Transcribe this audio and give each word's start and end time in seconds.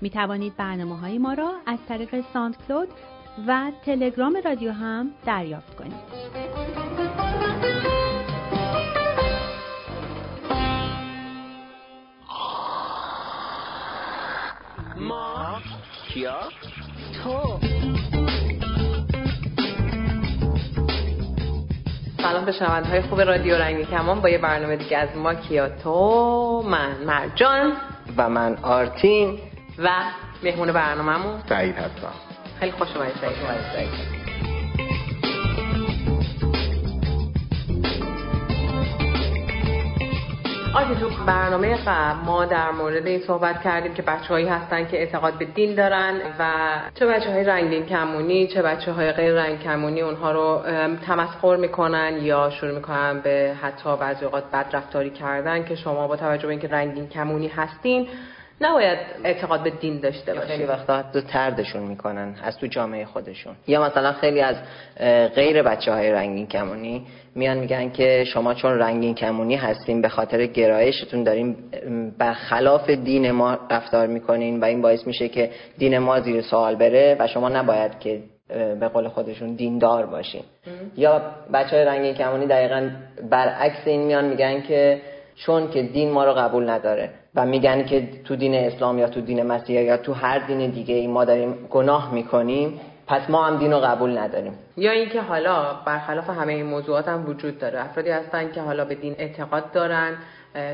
می 0.00 0.10
توانید 0.10 0.56
برنامه 0.56 0.98
های 0.98 1.18
ما 1.18 1.32
را 1.32 1.52
از 1.66 1.78
طریق 1.88 2.24
ساند 2.32 2.56
کلود 2.68 2.88
و 3.46 3.72
تلگرام 3.84 4.38
رادیو 4.44 4.72
هم 4.72 5.10
دریافت 5.26 5.76
کنید. 5.76 6.24
ما؟ 14.96 15.60
کیا؟ 16.08 16.40
تو. 17.22 17.58
سلام 22.22 22.44
به 22.44 22.52
های 22.90 23.02
خوب 23.02 23.20
رادیو 23.20 23.54
رنگی 23.54 23.84
کمان. 23.84 24.20
با 24.20 24.28
یه 24.28 24.38
برنامه 24.38 24.76
دیگه 24.76 24.98
از 24.98 25.16
ما 25.16 25.34
کیا؟ 25.34 25.68
تو 25.68 26.62
من 26.66 27.04
مرجان. 27.06 27.72
و 28.16 28.28
من 28.28 28.56
آرتین. 28.62 29.38
و 29.78 29.90
مهمون 30.42 30.72
برنامهمون. 30.72 31.42
سعید 31.48 31.76
هستم 31.76 32.12
خیلی 32.60 32.72
خوش 32.72 32.88
اومدید. 32.96 33.14
سعید. 33.72 34.24
آتی 40.74 40.94
تو 40.94 41.10
برنامه 41.26 41.76
قبل 41.86 42.24
ما 42.24 42.44
در 42.44 42.70
مورد 42.70 43.06
این 43.06 43.20
صحبت 43.20 43.62
کردیم 43.62 43.94
که 43.94 44.02
بچههایی 44.02 44.48
هستن 44.48 44.86
که 44.86 44.98
اعتقاد 44.98 45.38
به 45.38 45.44
دین 45.44 45.74
دارن 45.74 46.20
و 46.38 46.52
چه 46.94 47.06
بچه 47.06 47.30
های 47.32 47.44
رنگین 47.44 47.86
کمونی 47.86 48.46
چه 48.46 48.62
بچه 48.62 48.92
های 48.92 49.12
غیر 49.12 49.34
رنگ 49.34 49.60
کمونی 49.60 50.00
اونها 50.00 50.32
رو 50.32 50.62
تمسخر 51.06 51.56
می‌کنن 51.56 52.18
یا 52.22 52.50
شروع 52.50 52.74
می‌کنن 52.74 53.20
به 53.20 53.54
حتی 53.62 53.96
بعضی 53.96 54.24
اوقات 54.24 54.44
بد 54.50 54.66
رفتاری 54.72 55.10
کردن 55.10 55.64
که 55.64 55.74
شما 55.74 56.08
با 56.08 56.16
توجه 56.16 56.46
به 56.46 56.50
اینکه 56.50 56.68
رنگین 56.68 57.08
کمونی 57.08 57.48
هستین 57.48 58.08
نباید 58.60 58.98
اعتقاد 59.24 59.62
به 59.62 59.70
دین 59.70 60.00
داشته 60.00 60.34
باشید 60.34 60.48
خیلی 60.48 60.64
وقتا 60.64 60.96
حتی 60.96 61.20
تردشون 61.20 61.82
می‌کنن 61.82 62.34
از 62.44 62.58
تو 62.58 62.66
جامعه 62.66 63.04
خودشون. 63.04 63.54
یا 63.66 63.82
مثلا 63.82 64.12
خیلی 64.12 64.40
از 64.40 64.56
غیر 65.34 65.62
بچه 65.62 65.92
های 65.92 66.12
رنگین 66.12 66.46
کمونی 66.46 67.06
میان 67.34 67.58
میگن 67.58 67.90
که 67.90 68.24
شما 68.24 68.54
چون 68.54 68.78
رنگین 68.78 69.14
کمونی 69.14 69.56
هستین 69.56 70.02
به 70.02 70.08
خاطر 70.08 70.46
گرایشتون 70.46 71.22
دارین 71.22 71.56
برخلاف 72.18 72.90
دین 72.90 73.30
ما 73.30 73.58
رفتار 73.70 74.06
می‌کنین 74.06 74.60
و 74.60 74.64
این 74.64 74.82
باعث 74.82 75.06
میشه 75.06 75.28
که 75.28 75.50
دین 75.78 75.98
ما 75.98 76.20
زیر 76.20 76.42
سوال 76.42 76.74
بره 76.74 77.16
و 77.18 77.26
شما 77.26 77.48
نباید 77.48 77.98
که 77.98 78.22
به 78.80 78.88
قول 78.88 79.08
خودشون 79.08 79.54
دیندار 79.54 80.06
باشین. 80.06 80.42
یا 80.96 81.22
بچه 81.52 81.76
های 81.76 81.84
رنگین 81.84 82.14
کمونی 82.14 82.46
دقیقا 82.46 82.90
برعکس 83.30 83.86
این 83.86 84.02
میان 84.02 84.24
میگن 84.24 84.60
که 84.60 85.00
چون 85.36 85.70
که 85.70 85.82
دین 85.82 86.10
ما 86.10 86.24
رو 86.24 86.32
قبول 86.32 86.70
نداره. 86.70 87.10
و 87.36 87.46
میگن 87.46 87.84
که 87.84 88.08
تو 88.24 88.36
دین 88.36 88.54
اسلام 88.54 88.98
یا 88.98 89.08
تو 89.08 89.20
دین 89.20 89.42
مسیح 89.42 89.80
یا 89.80 89.96
تو 89.96 90.12
هر 90.12 90.38
دین 90.38 90.70
دیگه 90.70 90.94
ای 90.94 91.06
ما 91.06 91.24
داریم 91.24 91.52
گناه 91.70 92.14
می‌کنیم 92.14 92.80
پس 93.06 93.30
ما 93.30 93.44
هم 93.44 93.56
دین 93.56 93.72
رو 93.72 93.80
قبول 93.80 94.18
نداریم. 94.18 94.52
یا 94.76 94.90
اینکه 94.90 95.20
حالا 95.20 95.74
برخلاف 95.86 96.30
همه 96.30 96.52
این 96.52 96.66
موضوعات 96.66 97.08
هم 97.08 97.28
وجود 97.28 97.58
داره. 97.58 97.80
افرادی 97.80 98.10
هستن 98.10 98.52
که 98.52 98.60
حالا 98.60 98.84
به 98.84 98.94
دین 98.94 99.14
اعتقاد 99.18 99.72
دارن 99.72 100.16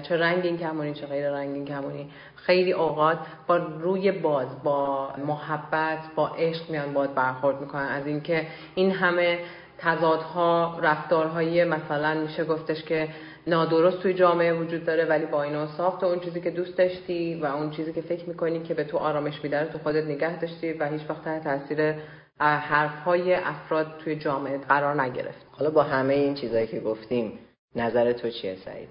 چه 0.03 0.17
رنگین 0.17 0.59
کمونی 0.59 0.95
چه 0.95 1.07
غیر 1.07 1.31
رنگین 1.31 1.65
کمونی. 1.65 2.11
خیلی 2.37 2.73
اوقات 2.73 3.19
با 3.47 3.57
روی 3.57 4.13
باز 4.13 4.63
با 4.65 5.09
محبت 5.27 5.99
با 6.17 6.29
عشق 6.29 6.71
میان 6.71 6.93
باید 6.93 7.15
برخورد 7.15 7.61
می‌کنن. 7.61 7.89
از 7.89 8.07
اینکه 8.07 8.47
این 8.75 8.91
همه 8.91 9.39
تضادها 9.79 10.79
رفتارهایی 10.83 11.65
مثلا 11.65 12.15
میشه 12.15 12.45
گفتش 12.45 12.83
که 12.83 13.09
نادرست 13.47 14.03
توی 14.03 14.15
جامعه 14.15 14.53
وجود 14.53 14.85
داره 14.85 15.05
ولی 15.05 15.27
با 15.27 15.43
این 15.43 15.67
ساخت 15.67 16.05
اون 16.05 16.21
چیزی 16.21 16.41
که 16.41 16.51
دوست 16.51 16.79
داشتی 16.79 17.35
و 17.35 17.45
اون 17.45 17.71
چیزی 17.71 17.93
که 17.93 18.01
فکر 18.01 18.29
می‌کنی 18.29 18.63
که 18.63 18.75
به 18.75 18.85
تو 18.85 18.97
آرامش 18.97 19.45
میداره 19.45 19.73
تو 19.73 19.79
خودت 19.79 20.05
نگه 20.05 20.41
داشتی 20.41 20.73
و 20.73 20.89
هیچ 20.89 21.03
وقت 21.11 21.25
تحت 21.25 21.45
تاثیر 21.45 21.95
حرف 22.41 23.05
های 23.05 23.35
افراد 23.35 23.99
توی 24.05 24.17
جامعه 24.17 24.59
قرار 24.59 25.03
نگرفت 25.03 25.47
حالا 25.51 25.71
با 25.71 25.83
همه 25.83 26.15
این 26.15 26.35
چیزایی 26.35 26.67
که 26.67 26.81
گفتیم 26.81 27.39
نظر 27.77 28.13
تو 28.13 28.31
چیه 28.31 28.57
سعید؟ 28.65 28.89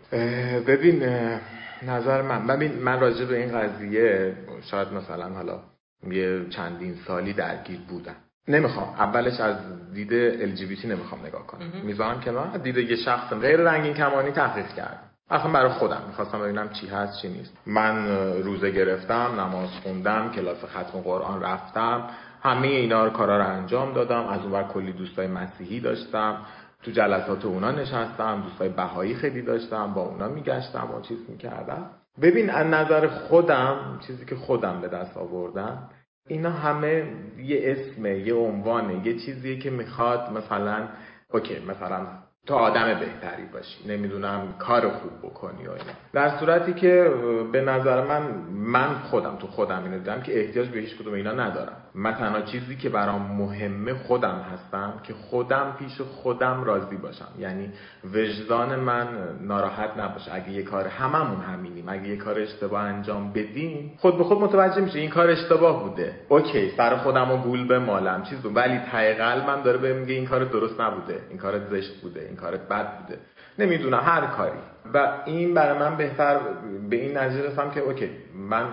ببین 0.65 1.03
نظر 1.81 2.21
من 2.21 2.47
ببین 2.47 2.73
من 2.73 2.99
راجع 2.99 3.25
به 3.25 3.37
این 3.37 3.59
قضیه 3.59 4.33
شاید 4.71 4.87
مثلا 4.87 5.29
حالا 5.29 5.59
یه 6.11 6.49
چندین 6.49 6.95
سالی 7.07 7.33
درگیر 7.33 7.79
بودم 7.89 8.15
نمی‌خوام. 8.47 8.89
اولش 8.89 9.39
از 9.39 9.55
دید 9.93 10.11
LGBT 10.55 10.85
نمی‌خوام 10.85 11.25
نگاه 11.25 11.47
کنم. 11.47 11.71
می‌ذارم 11.83 12.21
کنار 12.21 12.57
دید 12.57 12.77
یه 12.77 12.95
شخص 12.95 13.33
غیر 13.33 13.59
رنگین 13.59 13.93
کمانی 13.93 14.31
تحقیق 14.31 14.67
کردم 14.67 14.99
اصلا 15.29 15.51
برای 15.51 15.71
خودم. 15.71 16.01
می‌خواستم 16.07 16.39
ببینم 16.39 16.69
چی 16.69 16.87
هست 16.87 17.21
چی 17.21 17.29
نیست. 17.29 17.57
من 17.65 18.07
روزه 18.43 18.71
گرفتم 18.71 19.39
نماز 19.39 19.69
خوندم 19.83 20.31
کلاس 20.31 20.65
ختم 20.65 20.99
قرآن 21.03 21.41
رفتم. 21.41 22.09
همه 22.41 22.67
اینا 22.67 23.05
رو 23.05 23.09
کارا 23.09 23.37
رو 23.37 23.47
انجام 23.47 23.93
دادم. 23.93 24.27
از 24.27 24.45
اون 24.45 24.63
کلی 24.63 24.93
دوستای 24.93 25.27
مسیحی 25.27 25.79
داشتم. 25.79 26.37
تو 26.83 26.91
جلسات 26.91 27.45
اونا 27.45 27.71
نشستم 27.71 28.41
دوستای 28.41 28.69
بهایی 28.69 29.15
خیلی 29.15 29.41
داشتم. 29.41 29.93
با 29.93 30.01
اونا 30.01 30.27
میگشتم 30.27 30.87
و 30.97 31.01
چیز 31.01 31.17
می‌کردم. 31.29 31.89
ببین 32.21 32.49
از 32.49 32.67
نظر 32.67 33.07
خودم 33.07 33.99
چیزی 34.07 34.25
که 34.25 34.35
خودم 34.35 34.81
به 34.81 34.87
دست 34.87 35.17
آوردم 35.17 35.89
اینا 36.29 36.49
همه 36.49 37.03
یه 37.37 37.59
اسمه 37.63 38.17
یه 38.19 38.33
عنوانه 38.33 39.07
یه 39.07 39.19
چیزیه 39.19 39.59
که 39.59 39.69
می‌خواد 39.69 40.31
مثلا 40.37 40.87
اوکی 41.33 41.59
مثلا 41.67 42.07
تو 42.45 42.55
آدم 42.55 42.99
بهتری 42.99 43.43
باشی 43.53 43.87
نمی‌دونم 43.87 44.53
کار 44.59 44.89
خوب 44.89 45.11
بکنی 45.23 45.67
و 45.67 45.71
اینا. 45.71 45.93
در 46.13 46.39
صورتی 46.39 46.73
که 46.73 47.11
به 47.51 47.61
نظر 47.61 48.05
من 48.05 48.21
من 48.51 48.93
خودم 48.93 49.35
تو 49.35 49.47
خودم 49.47 49.83
اینو 49.83 49.97
دیدم 49.97 50.21
که 50.21 50.39
احتیاج 50.39 50.67
به 50.69 50.79
هیچ 50.79 50.97
کدوم 50.97 51.13
اینا 51.13 51.31
ندارم. 51.31 51.77
من 51.95 52.13
تنها 52.13 52.41
چیزی 52.41 52.75
که 52.75 52.89
برام 52.89 53.21
مهمه 53.21 53.93
خودم 53.93 54.45
هستم 54.53 54.93
که 55.03 55.13
خودم 55.13 55.75
پیش 55.79 56.01
خودم 56.01 56.63
راضی 56.63 56.97
باشم. 56.97 57.27
یعنی 57.39 57.71
وجدان 58.13 58.75
من 58.75 59.07
ناراحت 59.41 59.97
نباشه. 59.97 60.33
اگه 60.33 60.49
یه 60.49 60.63
کار 60.63 60.87
هممون 60.87 61.41
همینیم 61.41 61.89
اگه 61.89 62.07
یه 62.07 62.17
کار 62.17 62.39
اشتباه 62.39 62.81
انجام 62.81 63.33
بدیم 63.33 63.93
خود 63.97 64.17
به 64.17 64.23
خود 64.23 64.41
متوجه 64.41 64.81
میشه 64.81 64.99
این 64.99 65.09
کار 65.09 65.29
اشتباه 65.29 65.83
بوده. 65.83 66.15
اوکی 66.29 66.71
سر 66.77 66.95
خودم 66.95 67.31
رو 67.31 67.37
گول 67.37 67.77
مالم 67.77 68.23
چیز 68.23 68.45
ولی 68.45 68.79
ته 68.91 69.13
قلبم 69.13 69.61
داره 69.61 69.77
بهم 69.77 69.95
میگه 69.95 70.13
این 70.13 70.25
کار 70.25 70.43
درست 70.43 70.81
نبوده. 70.81 71.19
این 71.29 71.37
کار 71.37 71.59
زشت 71.59 72.01
بوده. 72.01 72.21
این 72.21 72.35
کارت 72.35 72.67
بد 72.67 72.97
بوده. 72.99 73.19
نمی‌دونم 73.59 73.99
هر 74.03 74.25
کاری. 74.25 74.59
و 74.93 75.11
این 75.25 75.53
برای 75.53 75.79
من 75.79 75.97
بهتر 75.97 76.39
به 76.89 76.95
این 76.95 77.17
نتیجه 77.17 77.47
رسم 77.47 77.71
که 77.71 77.79
اوکی 77.79 78.09
من 78.35 78.63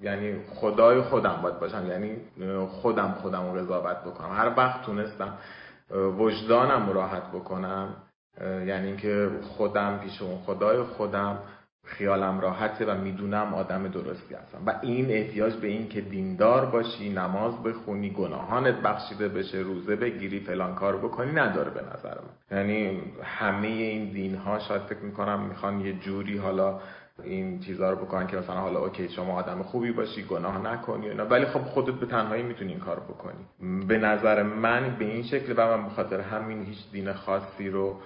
یعنی 0.00 0.36
خدای 0.54 1.00
خودم 1.00 1.38
باید 1.42 1.58
باشم 1.58 1.86
یعنی 1.86 2.16
خودم 2.68 3.14
خودم 3.22 3.52
رو 3.52 3.60
قضاوت 3.60 3.96
بکنم. 3.96 4.36
هر 4.36 4.52
وقت 4.56 4.82
تونستم 4.82 5.38
وجدانم 6.18 6.90
راحت 6.92 7.26
بکنم 7.32 7.88
یعنی 8.40 8.86
اینکه 8.86 9.30
خودم 9.42 9.98
پیش 9.98 10.22
اون 10.22 10.38
خدای 10.38 10.82
خودم 10.82 11.38
خیالم 11.84 12.40
راحته 12.40 12.86
و 12.86 12.94
می‌دونم 12.94 13.54
آدم 13.54 13.88
درستی 13.88 14.34
هستم. 14.34 14.58
و 14.66 14.74
این 14.82 15.10
احتیاج 15.10 15.54
به 15.54 15.66
این 15.66 15.88
که 15.88 16.00
دیندار 16.00 16.66
باشی 16.66 17.10
نماز 17.10 17.62
بخونی 17.62 18.10
گناهانت 18.10 18.74
بخشیده 18.74 19.28
بشه 19.28 19.58
روزه 19.58 19.96
بگیری 19.96 20.40
فلان 20.40 20.74
کار 20.74 20.96
بکنی 20.96 21.32
نداره 21.32 21.70
به 21.70 21.80
نظر 21.80 22.14
من. 22.14 22.58
یعنی 22.58 23.02
همه 23.22 23.66
این 23.66 24.12
دین 24.12 24.34
ها 24.34 24.58
شاید 24.58 24.82
فکر 24.82 25.00
می‌کنم 25.00 25.40
می‌خوان 25.40 25.80
یه 25.80 25.92
جوری 25.92 26.38
حالا 26.38 26.80
این 27.24 27.60
چیزها 27.60 27.90
رو 27.90 27.96
بکنن 27.96 28.26
که 28.26 28.36
مثلا 28.36 28.56
حالا 28.56 28.80
اوکی 28.80 29.08
شما 29.08 29.34
آدم 29.34 29.62
خوبی 29.62 29.92
باشی 29.92 30.22
گناه 30.22 30.58
نکنی 30.58 31.08
اینا. 31.08 31.24
ولی 31.26 31.46
خب 31.46 31.60
خودت 31.60 31.94
به 31.94 32.06
تنهایی 32.06 32.42
می‌تونی 32.42 32.72
این 32.72 32.80
کار 32.80 33.00
بکنی. 33.00 33.84
به 33.86 33.98
نظر 33.98 34.42
من 34.42 34.96
به 34.98 35.04
این 35.04 35.22
شکل 35.22 35.54
و 35.56 35.76
من 35.76 35.86
بخاطر 35.86 36.20
همین 36.20 36.64
هیچ 36.64 36.78
دین 36.92 37.12
خاصی 37.12 37.70
رو 37.70 38.00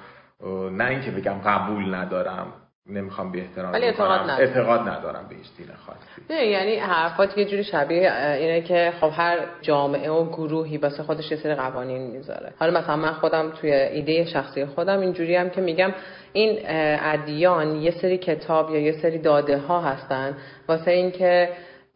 نه 0.72 0.84
اینکه 0.84 1.10
بگم 1.10 1.38
قبول 1.44 1.94
ندارم. 1.94 2.46
نمی‌خوام 2.86 3.32
به 3.32 3.38
احترام 3.38 3.72
ولی 3.72 3.86
اعتقاد 3.86 4.20
ندارم. 4.20 4.40
اعتقاد 4.40 4.80
ندارم 4.80 5.26
به 5.28 5.34
هیچ 5.34 5.46
دین 5.56 5.66
خاصی 5.86 5.98
نه 6.30 6.46
یعنی 6.46 6.76
حرفات 6.76 7.38
یه 7.38 7.44
جوری 7.44 7.64
شبیه 7.64 8.12
اینه 8.38 8.60
که 8.60 8.92
خب 9.00 9.10
هر 9.12 9.38
جامعه 9.60 10.10
و 10.10 10.24
گروهی 10.24 10.76
واسه 10.76 11.02
خودش 11.02 11.30
یه 11.30 11.36
سری 11.36 11.54
قوانین 11.54 12.10
می‌ذاره. 12.10 12.52
حالا 12.58 12.80
مثلا 12.80 12.96
من 12.96 13.12
خودم 13.12 13.50
توی 13.50 13.72
ایده 13.72 14.24
شخصی 14.24 14.66
خودم 14.66 15.00
اینجوری 15.00 15.36
هم 15.36 15.50
که 15.50 15.60
میگم 15.60 15.94
این 16.32 16.58
ادیان 17.02 17.76
یه 17.76 17.90
سری 17.90 18.18
کتاب 18.18 18.70
یا 18.70 18.80
یه 18.80 18.92
سری 18.92 19.18
داده 19.18 19.58
ها 19.58 19.80
هستن 19.80 20.36
واسه 20.68 20.90
اینکه 20.90 21.48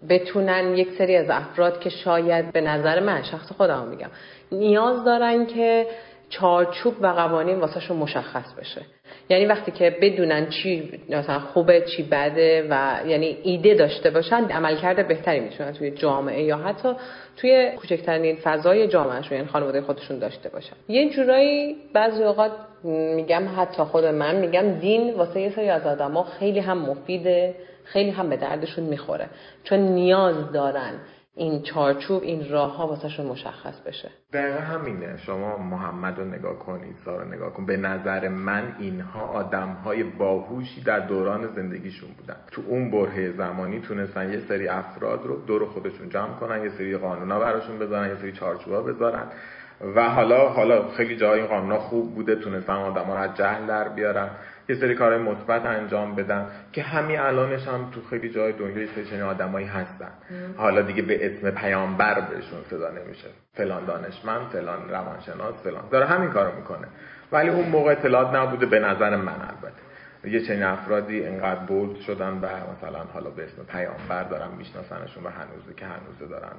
بتونن 0.09 0.75
یک 0.75 0.89
سری 0.99 1.17
از 1.17 1.31
افراد 1.31 1.81
که 1.81 1.91
شاید 1.91 2.53
به 2.53 2.61
نظر 2.61 3.01
من 3.01 3.23
شخص 3.23 3.53
خودم 3.53 3.87
میگم 3.89 4.11
نیاز 4.53 5.05
دارن 5.05 5.47
که 5.47 5.87
چارچوب 6.29 6.95
و 7.01 7.07
قوانین 7.07 7.61
واسهشون 7.61 7.97
مشخص 7.97 8.53
بشه. 8.59 8.81
یعنی 9.29 9.47
وقتی 9.47 9.71
که 9.71 9.97
بدونن 10.03 10.49
چی 10.49 11.01
مثلا 11.09 11.41
خوبه 11.41 11.81
چی 11.81 12.03
بده 12.03 12.67
و 12.71 13.01
یعنی 13.07 13.39
ایده 13.43 13.75
داشته 13.75 14.11
باشن 14.11 14.45
عملکرد 14.45 15.09
بهتری 15.09 15.41
می‌تونن 15.41 15.73
توی 15.73 15.91
جامعه 15.91 16.43
یا 16.43 16.57
حتی 16.57 16.89
توی 17.37 17.71
کوچکترین 17.77 18.37
فضای 18.37 18.89
جامعهشون 18.89 19.37
یعنی 19.37 19.49
خانواده 19.49 19.81
خودشون 19.81 20.19
داشته 20.19 20.49
باشن. 20.49 20.77
یه 20.89 21.11
جورایی 21.11 21.77
بعضی 21.93 22.23
اوقات 22.23 22.53
میگم 22.85 23.43
حتی 23.57 23.83
خود 23.83 24.05
من 24.05 24.37
میگم 24.37 24.73
دین 24.81 25.15
واسه 25.15 25.41
یه 25.41 25.51
سری 25.51 25.69
از 25.69 25.87
آدما 25.87 26.23
خیلی 26.23 26.61
هم 26.61 26.79
مفیده 26.79 27.55
خیلی 27.85 28.11
هم 28.11 28.29
به 28.29 28.37
دردشون 28.37 28.85
می‌خوره. 28.85 29.27
چون 29.65 29.79
نیاز 29.79 30.53
دارن 30.53 30.93
این 31.39 31.63
چارچوب 31.63 32.23
این 32.23 32.51
راه 32.51 32.77
ها 32.77 32.87
واسهشون 32.87 33.27
مشخص 33.27 33.81
بشه. 33.81 34.11
دقیقا 34.33 34.61
همینه. 34.61 35.17
شما 35.17 35.59
محمد 35.59 36.19
رو 36.19 36.25
نگاه 36.25 36.59
کنید 36.59 36.97
سارا 37.05 37.25
نگاه 37.25 37.53
کن. 37.53 37.67
به 37.67 37.77
نظر 37.77 38.29
من 38.29 38.77
اینها 38.79 39.21
آدم 39.21 39.69
های 39.69 40.03
باهوشی 40.03 40.81
در 40.81 41.01
دوران 41.01 41.47
زندگیشون 41.47 42.11
بودن. 42.19 42.37
تو 42.53 42.63
اون 42.67 42.91
برهه 42.91 43.33
زمانی 43.33 43.81
تونستن 43.81 44.33
یه 44.33 44.41
سری 44.49 44.69
افراد 44.69 45.27
رو 45.27 45.47
دور 45.47 45.67
خودشون 45.67 46.09
جمع 46.09 46.35
کنن 46.35 46.63
یه 46.65 46.71
سری 46.71 46.97
قانونا 46.97 47.39
براشون 47.39 47.79
بذارن 47.79 48.09
یه 48.09 48.17
سری 48.17 48.33
چارچوبا 48.33 48.83
بذارن. 48.83 49.27
و 49.95 50.11
حالا 50.11 50.49
حالا 50.49 50.89
خیلی 50.89 51.17
جای 51.17 51.41
این 51.41 51.49
قانونا 51.49 51.79
خوب 51.79 52.15
بوده 52.15 52.37
تونستن 52.37 52.73
آدم 52.73 53.05
ها 53.05 53.15
رو 53.15 53.21
از 53.21 53.37
جهل 53.37 53.67
در 53.67 53.89
بیارن. 53.89 54.31
یه 54.69 54.77
سری 54.77 54.95
کارهای 54.95 55.23
مثبت 55.23 55.67
انجام 55.67 56.15
بدن 56.15 56.47
که 56.73 56.83
همین 56.83 57.21
الانش 57.21 57.69
هم 57.69 57.91
تو 57.91 58.01
خیلی 58.11 58.31
جای 58.31 58.53
دنیا 58.53 58.87
چنین 59.11 59.23
آدمایی 59.23 59.67
هستن. 59.67 60.11
حالا 60.57 60.83
دیگه 60.83 61.03
به 61.03 61.27
اسم 61.27 61.51
پیامبر 61.51 62.21
بهشون 62.21 62.63
صدا 62.71 62.91
نمیشه. 62.91 63.29
فلان 63.55 63.85
دانشمند 63.85 64.47
فلان 64.47 64.89
روانشناس 64.89 65.55
فلان. 65.65 65.83
داره 65.91 66.07
همین 66.07 66.31
کارو 66.31 66.57
می‌کنه. 66.57 66.87
ولی 67.33 67.49
اون 67.49 67.69
موقع 67.69 67.93
اطلاعات 67.93 68.35
نبوده 68.35 68.67
به 68.67 68.79
نظر 68.79 69.17
من 69.17 69.29
البته. 69.29 69.83
یه 70.25 70.41
چنین 70.41 70.63
افرادی 70.63 71.25
انقدر 71.25 71.61
بولد 71.61 71.97
شدن 71.97 72.33
و 72.33 72.47
مثلا 72.47 72.99
حالا 73.15 73.31
به 73.31 73.45
اسم 73.45 73.63
پیامبر 73.63 74.23
دارن 74.23 74.49
میشناسنشون 74.59 75.25
و 75.25 75.29
هنوزه 75.29 75.75
که 75.77 75.87
هنوزه 75.87 76.27
دارن 76.31 76.57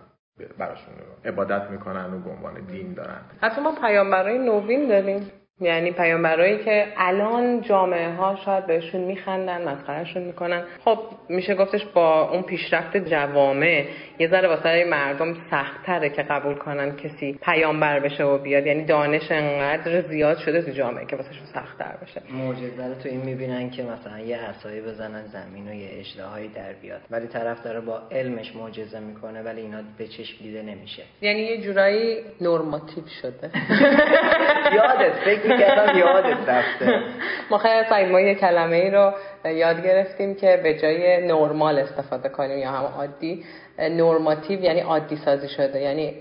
براشون 0.57 0.93
عبادت 1.25 1.71
می‌کنن 1.71 2.13
و 2.13 2.19
به 2.19 2.29
عنوان 2.29 2.53
دین 2.53 2.93
دارن. 2.93 3.19
حتی 3.41 3.61
ما 3.61 3.75
پیامبرای 3.81 4.37
نوین 4.37 4.87
داریم. 4.87 5.31
یعنی 5.61 5.91
پیامبرایی 5.91 6.57
که 6.63 6.87
الان 6.97 7.61
جامعه 7.61 8.13
ها 8.13 8.35
شاید 8.45 8.65
بهشون 8.67 9.01
میخندن 9.01 9.67
مسخرهشون 9.67 10.23
می‌کنن. 10.23 10.63
خب 10.85 10.99
میشه 11.29 11.55
گفتش 11.55 11.85
با 11.85 12.29
اون 12.29 12.41
پیشرفت 12.41 12.97
جوامع 12.97 13.85
یه 14.19 14.27
ذره 14.27 14.47
واسه 14.47 14.85
مردم 14.89 15.35
سختتره 15.51 16.09
که 16.09 16.23
قبول 16.23 16.55
کنن 16.55 16.95
کسی 16.95 17.39
پیامبر 17.41 17.99
بشه 17.99 18.23
و 18.23 18.37
بیاد. 18.37 18.65
یعنی 18.65 18.85
دانش 18.85 19.31
انقدر 19.31 20.01
زیاد 20.01 20.37
شده 20.37 20.61
تو 20.61 20.71
جامعه 20.71 21.05
که 21.05 21.15
واسهشون 21.15 21.45
سختتر 21.45 21.97
بشه. 22.01 22.21
معجزه 22.33 22.87
رو 22.87 22.93
تو 22.93 23.09
این 23.09 23.21
می‌بینن 23.21 23.69
که 23.69 23.83
مثلا 23.83 24.19
یه 24.19 24.37
عصایی 24.37 24.81
بزنن 24.81 25.25
زمین 25.25 25.67
و 25.67 25.73
یه 25.73 25.89
اجدهایی 25.91 26.47
در 26.47 26.73
بیاد. 26.81 27.01
ولی 27.11 27.27
طرف 27.27 27.63
داره 27.63 27.79
با 27.79 28.01
علمش 28.11 28.55
معجزه 28.55 28.99
می‌کنه 28.99 29.41
ولی 29.41 29.61
اینا 29.61 29.77
به 29.97 30.07
چشم 30.07 30.43
دیده 30.43 30.61
نمیشه. 30.61 31.03
یعنی 31.21 31.39
یه 31.39 31.61
جورایی 31.61 32.17
نرماتیو 32.41 33.03
شده. 33.21 33.51
یادت 34.77 35.23
می‌کردم 35.47 35.97
یادت 35.97 36.49
رفته. 36.49 36.99
ما 37.51 37.57
خیلی 37.57 38.11
ما 38.11 38.19
یه 38.19 38.35
کلمه 38.35 38.75
ای 38.75 38.91
رو 38.91 39.13
یاد 39.45 39.83
گرفتیم 39.85 40.35
که 40.35 40.59
به 40.63 40.73
جای 40.73 41.27
نرمال 41.27 41.79
استفاده 41.79 42.29
کنیم 42.29 42.57
یا 42.57 42.71
هم 42.71 42.83
عادی. 42.97 43.43
نرماتیو 43.79 44.61
یعنی 44.61 44.79
عادی 44.79 45.15
سازی 45.15 45.49
شده. 45.49 45.81
یعنی 45.81 46.13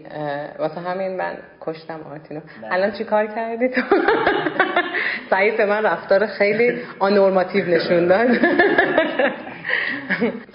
واسه 0.59 0.81
همین 0.81 1.17
من 1.17 1.37
کشتم 1.61 2.01
آرتینو. 2.11 2.41
الان 2.71 2.93
چی 2.93 3.05
کار 3.05 3.27
کردی 3.27 3.69
تو؟ 3.69 3.81
سعید 5.31 5.57
به 5.57 5.67
من 5.67 5.87
رفتار 5.87 6.27
خیلی 6.27 6.81
آنورماتیو 6.99 7.65
نشون 7.67 8.07
داد. 8.07 8.29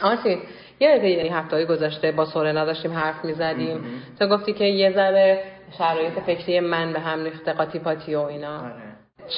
آرتین 0.04 0.40
یه 0.80 1.10
یعنی 1.10 1.30
هفته 1.30 1.56
های 1.56 1.66
گذشته 1.66 2.12
با 2.12 2.26
سورنا 2.26 2.66
داشتیم 2.66 2.94
حرف 2.94 3.26
می‌زدیم. 3.26 3.84
تو 4.20 4.28
گفتی 4.28 4.54
که 4.54 4.66
یه 4.66 4.92
ذره 4.92 5.44
شرایط 5.78 6.20
فکری 6.20 6.60
من 6.60 6.94
به 6.94 7.00
هم 7.00 7.24
ریخته 7.24 7.54
قاطی 7.54 7.80
پاتی 7.80 8.16
و 8.16 8.20
اینا. 8.20 8.60
آره. 8.60 8.92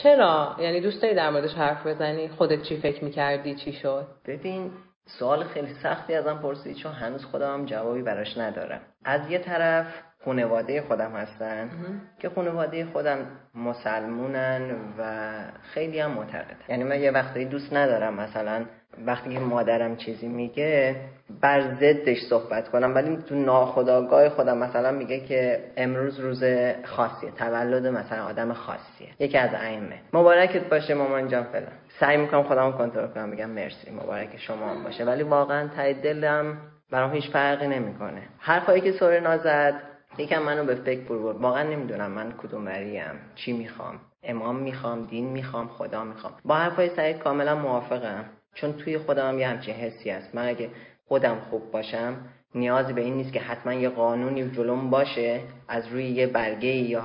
چرا؟ 0.03 0.55
یعنی 0.59 0.81
دوست 0.81 1.01
داری 1.01 1.15
در 1.15 1.29
موردش 1.29 1.53
حرف 1.53 1.87
بزنی؟ 1.87 2.29
خودت 2.29 2.61
چی 2.61 2.77
فکر 2.77 3.03
می‌کردی؟ 3.03 3.55
چی 3.55 3.73
شد؟ 3.73 4.07
ببین 4.25 4.71
سوال 5.05 5.43
خیلی 5.43 5.73
سختی 5.83 6.13
ازم 6.13 6.37
پرسید 6.37 6.75
چون 6.75 6.91
هنوز 6.91 7.25
خودم 7.25 7.53
هم 7.53 7.65
جوابی 7.65 8.01
براش 8.01 8.37
ندارم. 8.37 8.81
از 9.05 9.31
یه 9.31 9.39
طرف 9.39 9.85
خانواده 10.25 10.81
خودم 10.81 11.11
هستن 11.11 11.69
که 12.19 12.29
خانواده 12.29 12.85
خودم 12.85 13.17
مسلمونن 13.55 14.75
و 14.97 15.31
خیلی 15.73 15.99
هم 15.99 16.11
معتقد 16.11 16.57
یعنی 16.69 16.83
من 16.83 17.01
یه 17.01 17.11
وقتی 17.11 17.45
دوست 17.45 17.73
ندارم 17.73 18.13
مثلا 18.13 18.65
وقتی 19.05 19.33
که 19.33 19.39
مادرم 19.39 19.95
چیزی 19.95 20.27
میگه 20.27 20.95
بر 21.41 21.61
ضدش 21.61 22.17
صحبت 22.29 22.69
کنم. 22.69 22.95
ولی 22.95 23.17
تو 23.17 23.35
ناخداگاه 23.35 24.29
خودم 24.29 24.57
مثلا 24.57 24.91
میگه 24.91 25.19
که 25.19 25.63
امروز 25.77 26.19
روز 26.19 26.43
خاصیه 26.83 27.31
تولد 27.31 27.87
مثلا 27.87 28.25
آدم 28.25 28.53
خاصیه. 28.53 29.09
یکی 29.19 29.37
از 29.37 29.49
ائمه. 29.53 29.99
مبارکت 30.13 30.69
باشه 30.69 30.93
مامان 30.93 31.27
جان 31.27 31.43
فلان 31.43 31.67
سعی 31.99 32.17
می‌کنم 32.17 32.43
خودم 32.43 32.71
کنترل 32.71 33.07
کنم 33.07 33.29
میگم 33.29 33.49
مرسی. 33.49 33.91
مبارک 33.91 34.37
شما 34.37 34.67
هم 34.67 34.83
باشه. 34.83 35.05
ولی 35.05 35.23
واقعا 35.23 35.67
ته 35.67 35.93
دلم 35.93 36.57
برام 36.91 37.11
هیچ 37.11 37.29
فرقی 37.29 37.67
نمی‌کنه. 37.67 38.21
حرفایی 38.37 38.81
که 38.81 38.91
سوره 38.91 39.19
نازد 39.19 39.73
یکم 40.17 40.41
منو 40.41 40.63
به 40.65 40.75
فکر 40.75 41.01
برد. 41.01 41.37
واقعا 41.37 41.63
نمی‌دونم 41.63 42.11
من 42.11 42.31
کدوم 42.31 42.65
وریم 42.65 43.19
چی 43.35 43.53
می‌خوام. 43.53 43.99
امام 44.23 44.55
می‌خوام 44.55 45.05
دین 45.05 45.29
می‌خوام 45.29 45.67
خدا 45.67 46.03
می‌خوام. 46.03 46.33
با 46.45 46.55
حرفای 46.55 46.89
سعید 46.89 47.17
کاملا 47.17 47.55
موافقم. 47.55 48.25
چون 48.53 48.73
توی 48.73 48.97
خودم 48.97 49.39
یه 49.39 49.47
همچین 49.47 49.75
حسی 49.75 50.09
هست. 50.09 50.35
من 50.35 50.47
اگه 50.47 50.69
خودم 51.07 51.37
خوب 51.49 51.71
باشم 51.71 52.15
نیازی 52.55 52.93
به 52.93 53.01
این 53.01 53.13
نیست 53.13 53.33
که 53.33 53.39
حتما 53.39 53.73
یه 53.73 53.89
قانونی 53.89 54.49
جلوم 54.49 54.89
باشه 54.89 55.39
از 55.67 55.87
روی 55.87 56.05
یه 56.05 56.27
برگه 56.27 56.69
یا 56.69 57.03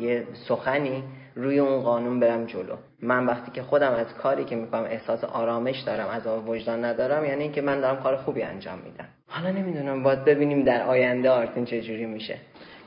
یه 0.00 0.26
سخنی 0.48 1.02
روی 1.34 1.58
اون 1.58 1.82
قانون 1.82 2.20
برم 2.20 2.44
جلو. 2.44 2.76
من 3.02 3.26
وقتی 3.26 3.50
که 3.50 3.62
خودم 3.62 3.92
از 3.92 4.14
کاری 4.14 4.44
که 4.44 4.56
می‌کنم 4.56 4.84
احساس 4.84 5.24
آرامش 5.24 5.80
دارم 5.80 6.08
از 6.08 6.26
وجدان 6.26 6.84
ندارم 6.84 7.24
یعنی 7.24 7.42
اینکه 7.42 7.60
من 7.62 7.80
دارم 7.80 8.02
کار 8.02 8.16
خوبی 8.16 8.42
انجام 8.42 8.78
میدم. 8.78 9.08
حالا 9.26 9.50
نمی‌دونم 9.50 10.02
باید 10.02 10.24
ببینیم 10.24 10.64
در 10.64 10.82
آینده 10.82 11.30
آرتین 11.30 11.64
چجوری 11.64 12.06
میشه. 12.06 12.36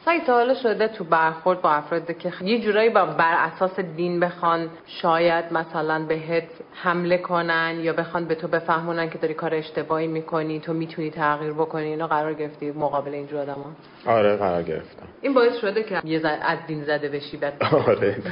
سعی 0.05 0.19
تا 0.19 0.33
حالا 0.33 0.53
شده 0.53 0.87
تو 0.87 1.03
برخورد 1.03 1.61
با 1.61 1.71
افرادی 1.71 2.13
که 2.13 2.33
یه 2.41 2.61
جورایی 2.61 2.89
با 2.89 3.05
بر 3.05 3.35
اساس 3.37 3.79
دین 3.79 4.19
بخوان 4.19 4.69
شاید 4.85 5.53
مثلا 5.53 6.05
بهت 6.05 6.47
حمله 6.73 7.17
کنن 7.17 7.79
یا 7.81 7.93
بخوان 7.93 8.25
به 8.25 8.35
تو 8.35 8.47
بفهمونن 8.47 9.09
که 9.09 9.17
داری 9.17 9.33
کار 9.33 9.55
اشتباهی 9.55 10.07
می‌کنی 10.07 10.59
تو 10.59 10.73
می‌تونی 10.73 11.11
تغییر 11.11 11.53
بکنی 11.53 11.85
اینا 11.85 12.07
قرار 12.07 12.33
گرفتی 12.33 12.71
مقابل 12.71 13.13
اینجور 13.13 13.39
آدم 13.39 13.53
ها 13.53 14.11
آره 14.11 14.35
قرار 14.35 14.63
گرفتم. 14.63 15.07
این 15.21 15.33
باعث 15.33 15.57
شده 15.61 15.83
که 15.83 16.01
یه 16.03 16.19
زد 16.19 16.39
از 16.41 16.59
دین 16.67 16.83
زده 16.83 17.09
بشی 17.09 17.37
بعد. 17.37 17.63
آره 17.87 18.15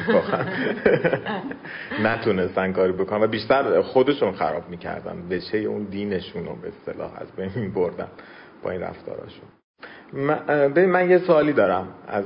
نتونستن 2.03 2.73
کاری 2.73 2.91
بکنن 2.91 3.23
و 3.23 3.27
بیشتر 3.27 3.81
خودشون 3.81 4.31
خراب 4.31 4.69
می‌کردن. 4.69 5.29
بچه 5.29 5.57
اون 5.57 5.83
دینشون 5.83 6.45
رو 6.45 6.55
به 6.55 6.67
اصطلاح 6.67 7.11
از 7.15 7.27
بین 7.35 7.73
بردن 7.73 8.07
با 8.63 8.71
این 8.71 8.81
رفتاراشون. 8.81 9.58
من, 10.13 10.85
من 10.85 11.09
یه 11.09 11.17
سوالی 11.17 11.53
دارم 11.53 11.87
از 12.07 12.25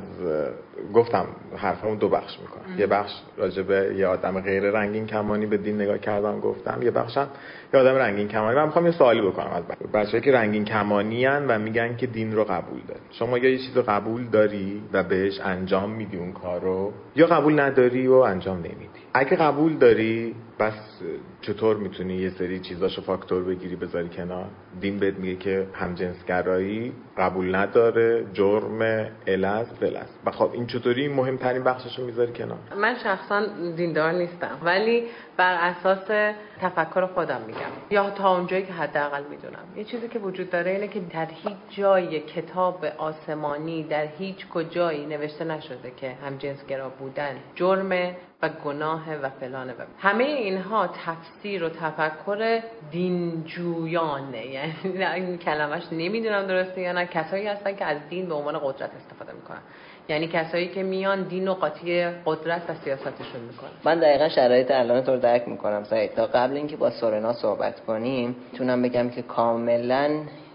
گفتم 0.94 1.26
حرفمون 1.56 1.98
دو 1.98 2.10
بخش 2.10 2.40
می‌کنم. 2.40 2.80
یه 2.80 2.88
بخش 2.88 3.12
راجع 3.38 3.64
به 3.64 3.96
یه 3.98 4.08
آدم 4.08 4.42
غیر 4.42 4.64
رنگین 4.64 5.08
کمانی 5.08 5.46
به 5.46 5.58
دین 5.58 5.82
نگاه 5.82 5.98
کردم 5.98 6.40
گفتم. 6.40 6.82
یه 6.82 6.92
بخشم 6.92 7.28
یه 7.74 7.80
آدم 7.80 7.96
رنگین 7.96 8.28
کمانی. 8.28 8.56
من 8.56 8.66
می‌خوام 8.66 8.86
یه 8.86 8.92
سوالی 8.92 9.22
بکنم 9.22 9.52
از 9.54 9.64
بچه‌ای 9.94 10.24
که 10.24 10.32
رنگین 10.32 10.66
کمانی 10.66 11.26
هن 11.26 11.48
و 11.48 11.60
میگن 11.60 11.96
که 11.96 12.08
دین 12.08 12.36
رو 12.36 12.44
قبول 12.44 12.80
داری 12.88 13.00
شما 13.12 13.38
یا 13.38 13.50
یه 13.50 13.58
چیز 13.58 13.78
رو 13.78 13.84
قبول 13.88 14.24
داری 14.24 14.82
و 14.94 15.04
بهش 15.04 15.40
انجام 15.40 15.90
میدی 15.90 16.18
اون 16.18 16.32
کارو 16.32 16.94
یا 17.16 17.28
قبول 17.28 17.60
نداری 17.60 18.08
و 18.08 18.14
انجام 18.14 18.58
نمیدی. 18.58 19.04
اگه 19.14 19.36
قبول 19.36 19.74
داری 19.78 20.36
بس 20.60 21.02
چطور 21.42 21.78
می‌تونی 21.78 22.16
یه 22.16 22.30
سری 22.30 22.60
چیزاشو 22.60 23.02
فاکتور 23.02 23.44
بگیری 23.44 23.76
بذاری 23.76 24.10
کنار؟ 24.10 24.46
دین 24.82 25.00
بهت 25.00 25.14
میگه 25.14 25.36
که 25.36 25.68
همجنسگرایی 25.74 26.94
قبول 27.18 27.56
نداره 27.56 28.26
جرم 28.34 28.82
الز 29.28 29.68
فلز 29.68 30.08
و 30.26 30.32
خب 30.32 30.50
این 30.54 30.68
چطوری 30.68 31.08
مهمترین 31.08 31.64
بخششو 31.64 32.06
می‌ذاری 32.06 32.34
کنار؟ 32.34 32.58
من 32.78 32.96
شخصا 33.04 33.46
دیندار 33.76 34.12
نیستم 34.12 34.58
ولی 34.64 35.04
بر 35.38 35.58
اساس 35.62 36.36
تفکر 36.62 37.06
خودم 37.06 37.42
میگم. 37.48 37.60
یا 37.90 38.10
تا 38.10 38.38
اونجایی 38.38 38.66
که 38.66 38.74
حداقل 38.74 39.24
می‌دونم. 39.30 39.64
یه 39.76 39.84
چیزی 39.84 40.08
که 40.08 40.20
وجود 40.20 40.50
داره 40.50 40.72
اینه 40.72 40.88
که 40.88 41.00
در 41.00 41.28
هیچ 41.32 41.58
جای 41.70 42.20
کتاب 42.20 42.86
آسمانی 42.98 43.84
در 43.84 44.06
هیچ 44.06 44.48
کجایی 44.48 45.06
نوشته 45.06 45.46
نشده 45.46 45.92
که 45.98 46.12
همجنسگرا 46.26 46.90
بودن 46.90 47.36
جرمه 47.56 48.16
و 48.42 48.50
گناه 48.66 49.16
و 49.16 49.30
فلانه. 49.30 49.74
و 49.74 49.76
همه 50.00 50.24
اینها 50.44 50.88
تفسیر 50.88 51.64
و 51.64 51.70
تفکر 51.70 52.60
دینجویانه. 52.92 54.46
یعنی 54.46 54.74
این 55.16 55.38
کلمش 55.38 55.84
نمی‌دونم 55.92 56.48
درسته 56.48 56.82
یا 56.82 56.92
نه. 56.92 57.06
کسایی 57.06 57.48
هستن 57.48 57.76
که 57.76 57.86
از 57.86 57.98
دین 58.10 58.26
به 58.26 58.34
عنوان 58.34 58.60
قدرت 58.60 58.92
استفاده 59.02 59.34
می‌کنن. 59.34 59.62
یعنی 60.10 60.28
کسایی 60.28 60.68
که 60.68 60.84
میان 60.84 61.24
دین 61.24 61.48
و 61.48 61.54
قاطی 61.54 62.06
قدرت 62.26 62.70
و 62.70 62.74
سیاستشون 62.84 63.42
می‌کنن. 63.48 63.70
من 63.84 64.00
دقیقا 64.00 64.30
شرایط 64.30 64.72
الان 64.72 65.06
رو 65.06 65.18
درک 65.18 65.48
می‌کنم 65.48 65.84
سعید. 65.84 66.14
تا 66.14 66.26
قبل 66.26 66.56
اینکه 66.56 66.78
با 66.78 66.90
سورنا 66.90 67.34
صحبت 67.34 67.80
کنیم 67.80 68.36
تونم 68.58 68.82
بگم 68.82 69.10
که 69.10 69.22
کاملا 69.22 70.10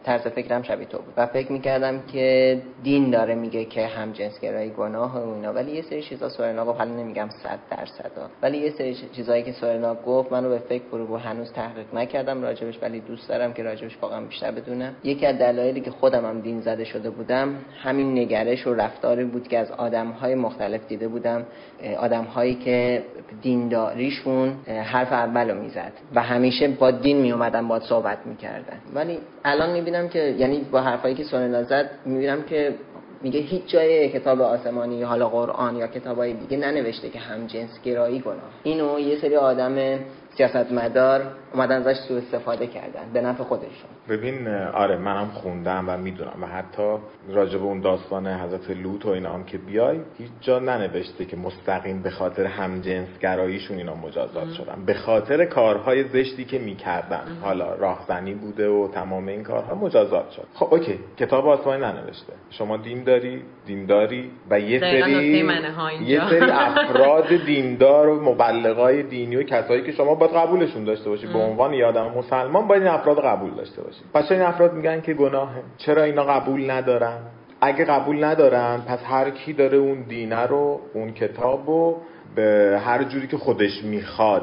طرز 0.08 0.26
فکرم 0.26 0.62
شبیه 0.62 0.86
تو 0.86 0.98
بود. 0.98 1.14
و 1.16 1.26
فکر 1.26 1.52
می‌کردم 1.52 2.02
که 2.12 2.58
دین 2.82 3.10
داره 3.10 3.34
میگه 3.34 3.64
که 3.64 3.86
هم 3.86 4.12
گرایی 4.42 4.70
گناه 4.70 5.18
و 5.18 5.34
اینا. 5.34 5.52
ولی 5.52 5.72
یه 5.72 5.82
سری 5.82 6.02
چیزا 6.02 6.28
سورنا 6.28 6.64
گفت. 6.64 6.78
حالا 6.78 6.90
نمیگم 6.90 7.28
100 7.28 7.58
درصد 7.70 8.10
ولی 8.42 8.58
یه 8.58 8.70
سری 8.70 8.96
چیزایی 9.12 9.42
که 9.42 9.52
سورنا 9.52 9.94
گفت 9.94 10.32
منو 10.32 10.48
به 10.48 10.58
فکر 10.58 10.82
فرو 10.90 11.16
هنوز 11.16 11.52
تحقیق 11.52 11.94
نکردم. 11.94 12.42
راجبش 12.42 12.78
ولی 12.82 13.00
دوست 13.00 13.28
دارم 13.28 13.52
که 13.52 13.62
راجبش 13.62 13.98
واقعا 14.02 14.20
بیشتر 14.20 14.50
بدونم 14.50 14.94
یکی 15.04 15.26
از 15.26 15.38
دلایلی 15.38 15.80
که 15.80 15.90
خودم 15.90 16.24
هم 16.24 16.40
دین 16.40 16.60
زده 16.60 16.84
شده 16.84 17.10
بودم 17.10 17.54
همین 17.82 18.18
نگرش 18.18 18.66
و 18.66 18.74
رفتاری 18.74 19.24
بود 19.24 19.48
که 19.48 19.58
از 19.58 19.70
آدمهای 19.70 20.34
مختلف 20.34 20.86
دیده 20.88 21.08
بودم. 21.08 21.46
آدمهایی 21.98 22.54
که 22.54 23.02
دینداریشون 23.42 24.52
حرف 24.66 25.12
اولو 25.12 25.54
می‌زد. 25.54 25.92
و 26.14 26.22
همیشه 26.22 26.68
با 26.68 26.90
دین 26.90 27.16
میومدن 27.16 27.68
با 27.68 27.80
صحبت 27.80 28.18
می‌کردن. 28.26 28.78
ولی 28.94 29.18
الان 29.44 29.72
می‌بینم 29.72 29.97
که 30.06 30.34
یعنی 30.38 30.66
با 30.70 30.80
حرفایی 30.80 31.14
که 31.14 31.24
سونا 31.24 31.62
زد 31.62 31.90
می‌بینم 32.04 32.42
که 32.42 32.74
میگه 33.22 33.40
هیچ 33.40 33.66
جای 33.66 34.08
کتاب 34.08 34.40
آسمانی 34.40 35.02
حالا 35.02 35.28
قرآن 35.28 35.76
یا 35.76 35.86
کتابای 35.86 36.32
دیگه 36.32 36.56
ننوشته 36.56 37.08
که 37.08 37.18
هم 37.18 37.46
جنس 37.46 37.82
گرایی 37.84 38.20
گناه. 38.20 38.50
اینو 38.62 39.00
یه 39.00 39.20
سری 39.20 39.36
آدم 39.36 39.98
سیاستمدار 40.36 41.22
اومدن 41.52 41.76
ازش 41.76 41.98
سوء 42.08 42.18
استفاده 42.18 42.66
کردن 42.66 43.12
به 43.12 43.20
نفع 43.20 43.44
خودشون. 43.44 43.90
ببین 44.08 44.48
آره 44.74 44.96
منم 44.96 45.26
خوندم 45.26 45.84
و 45.88 45.96
می‌دونم 45.96 46.42
و 46.42 46.46
حتی 46.46 46.96
راجع 47.28 47.58
به 47.58 47.64
اون 47.64 47.80
داستان 47.80 48.26
حضرت 48.26 48.70
لوط 48.70 49.06
و 49.06 49.08
اینا 49.08 49.32
هم 49.32 49.44
که 49.44 49.58
بیای 49.58 49.98
هیچ 50.18 50.30
جا 50.40 50.58
ننوشته 50.58 51.24
که 51.24 51.36
مستقیم 51.36 52.02
به 52.02 52.10
خاطر 52.10 52.44
همجنسگراییشون 52.46 53.76
اینا 53.76 53.94
مجازات 53.94 54.52
شدن. 54.52 54.84
به 54.86 54.94
خاطر 54.94 55.44
کارهای 55.44 56.04
زشتی 56.04 56.44
که 56.44 56.58
می‌کردن. 56.58 57.24
حالا 57.42 57.74
راهزنی 57.74 58.34
بوده 58.34 58.68
و 58.68 58.88
تمام 58.88 59.28
این 59.28 59.42
کارها 59.42 59.74
مجازات 59.74 60.30
شد. 60.30 60.46
خب 60.54 60.74
اوکی. 60.74 60.98
کتاب 61.18 61.48
آسمانی 61.48 61.82
ننوشته. 61.82 62.32
شما 62.50 62.76
دین 62.76 63.04
داری؟ 63.04 63.42
دین 63.66 63.86
داری 63.86 64.30
و 64.50 64.60
یه 64.60 64.80
سری 64.80 65.12
یه 66.04 66.30
سری 66.30 66.50
افراد 66.50 67.28
دیندار 67.46 68.08
و 68.08 68.22
مبلغای 68.22 69.02
دینی 69.02 69.36
و 69.36 69.42
کسایی 69.42 69.82
که 69.82 69.92
شما 69.92 70.14
باید 70.14 70.32
قبولشون 70.32 70.84
داشته 70.84 71.10
باشی. 71.10 71.26
به 71.38 71.44
عنوان 71.44 71.74
یه 71.74 71.86
آدم 71.86 72.12
مسلمان 72.16 72.68
باید 72.68 72.82
این 72.82 72.90
افراد 72.92 73.24
قبول 73.24 73.50
داشته 73.50 73.82
باشی 73.82 74.00
پس 74.14 74.32
این 74.32 74.42
افراد 74.42 74.72
میگن 74.72 75.00
که 75.00 75.14
گناهه. 75.14 75.62
چرا 75.78 76.02
اینا 76.02 76.24
قبول 76.24 76.70
ندارن؟ 76.70 77.18
اگه 77.60 77.84
قبول 77.84 78.24
ندارن 78.24 78.80
پس 78.88 78.98
هر 79.04 79.30
کی 79.30 79.52
داره 79.52 79.78
اون 79.78 80.02
دینه 80.02 80.46
رو 80.46 80.80
اون 80.94 81.12
کتاب 81.12 81.66
رو 81.66 81.96
به 82.34 82.80
هر 82.84 83.04
جوری 83.04 83.26
که 83.26 83.36
خودش 83.36 83.84
می‌خواد 83.84 84.42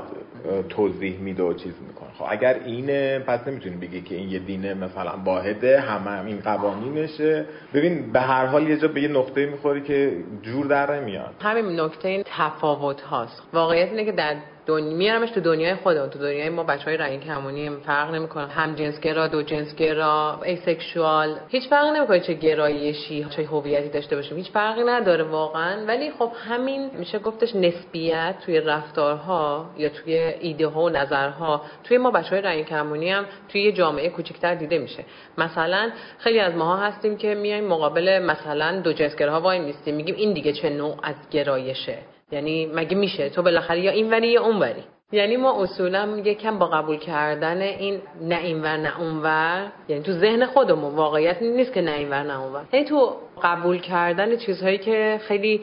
توضیح 0.70 1.20
میده 1.20 1.44
و 1.44 1.54
چیز 1.54 1.74
می‌کنه. 1.88 2.10
خب 2.18 2.26
اگر 2.30 2.56
اینه 2.66 3.20
پس 3.20 3.48
نمی‌تونی 3.48 3.76
بگی 3.76 4.02
که 4.02 4.16
این 4.16 4.30
یه 4.30 4.40
دینه 4.40 4.74
مثلا 4.74 5.12
واحده 5.26 5.80
همه 5.80 6.12
هم 6.12 6.26
این 6.26 6.40
قوانینشه. 6.40 7.46
ببین 7.74 8.12
به 8.12 8.20
هر 8.20 8.46
حال 8.46 8.70
یه 8.70 8.78
جا 8.78 8.88
به 8.88 9.02
یه 9.02 9.08
نقطه 9.08 9.46
می‌خوری 9.46 9.82
که 9.82 10.12
جور 10.42 10.66
در 10.66 11.00
نمیاد. 11.00 11.36
همین 11.42 11.80
نکته 11.80 12.08
این 12.08 12.24
تفاوت 12.26 13.02
هاست. 13.02 13.44
واقعیت 13.54 13.90
اینه 13.90 14.06
که 14.06 14.12
در 14.12 14.36
دنیا 14.66 14.98
میارمش 14.98 15.30
تو 15.30 15.42
دنیای 15.42 15.76
خودمون 15.76 16.10
تو 16.10 16.20
دنیای 16.20 16.50
ما 16.50 16.64
بچه 16.64 16.86
های 16.86 16.98
رنگین 16.98 17.26
کمونی 17.26 17.70
فرق 17.70 18.14
نمی‌کنه. 18.14 18.48
هم 18.48 18.76
جنسگرا 18.76 19.28
دو 19.28 19.42
جنسگرا 19.42 20.40
asexual 20.46 21.36
هیچ 21.50 21.70
فرقی 21.70 21.92
نمی‌کنه 21.92 22.20
چه 22.20 22.34
گرایشی 22.34 23.26
چه 23.30 23.44
هویتی 23.44 23.90
داشته 23.90 24.16
باشیم. 24.16 24.38
هیچ 24.38 24.52
فرقی 24.52 24.84
نداره 24.84 25.24
واقعا. 25.24 25.86
ولی 25.86 26.12
خب 26.12 26.32
همین 26.50 26.90
میشه 26.94 27.20
گفتش 27.20 27.56
نسبیت 27.56 28.36
توی 28.46 28.60
رفتارها 28.60 29.70
یا 29.78 29.90
توی 29.90 30.14
ایده 30.18 30.68
ها 30.68 30.82
و 30.82 30.90
نظرها. 30.90 31.62
توی 31.84 31.98
ما 31.98 32.12
بچه 32.12 32.30
های 32.30 32.42
رنگین 32.42 32.64
کمونی 32.64 33.10
هم 33.10 33.26
توی 33.50 33.62
یه 33.62 33.72
جامعه 33.72 34.10
کوچکتر 34.10 34.56
دیده 34.56 34.78
میشه. 34.78 35.06
مثلا 35.38 35.92
خیلی 36.18 36.40
از 36.40 36.56
ماها 36.56 36.78
هستیم 36.78 37.18
که 37.18 37.36
میایم 37.36 37.68
مقابل 37.68 38.20
مثلا 38.20 38.80
دو 38.80 38.94
جنسگراها 38.94 39.42
وای 39.42 39.60
میستیم. 39.60 39.96
میگیم 39.96 40.16
این 40.16 40.34
دیگه 40.34 40.54
چه 40.54 40.70
نوع 40.70 40.96
از 41.04 41.16
گرایشه؟ 41.32 41.98
یعنی 42.32 42.66
مگه 42.66 42.98
میشه؟ 42.98 43.30
تو 43.30 43.42
بالاخره 43.42 43.80
یا 43.80 43.92
این 43.92 44.10
وری 44.10 44.28
یا 44.28 44.44
اون 44.44 44.60
وری. 44.60 44.84
یعنی 45.12 45.38
ما 45.38 45.64
اصولا 45.64 46.22
یکم 46.26 46.60
با 46.60 46.66
قبول 46.66 46.98
کردن 46.98 47.62
این 47.62 48.02
نه 48.22 48.38
این 48.38 48.62
ور 48.62 48.78
نه 48.78 49.00
اون 49.00 49.22
ور. 49.22 49.72
یعنی 49.88 50.04
تو 50.04 50.12
ذهن 50.12 50.46
خودمون 50.46 50.96
واقعیت 50.96 51.42
نیست 51.42 51.74
که 51.74 51.82
نه 51.82 51.92
این 51.92 52.10
ور 52.10 52.24
نه 52.24 52.42
اون 52.42 52.54
ور. 52.54 52.66
یعنی 52.74 52.86
تو 52.86 53.14
قبول 53.44 53.78
کردن 53.80 54.38
چیزهایی 54.38 54.78
که 54.78 55.20
خیلی 55.28 55.62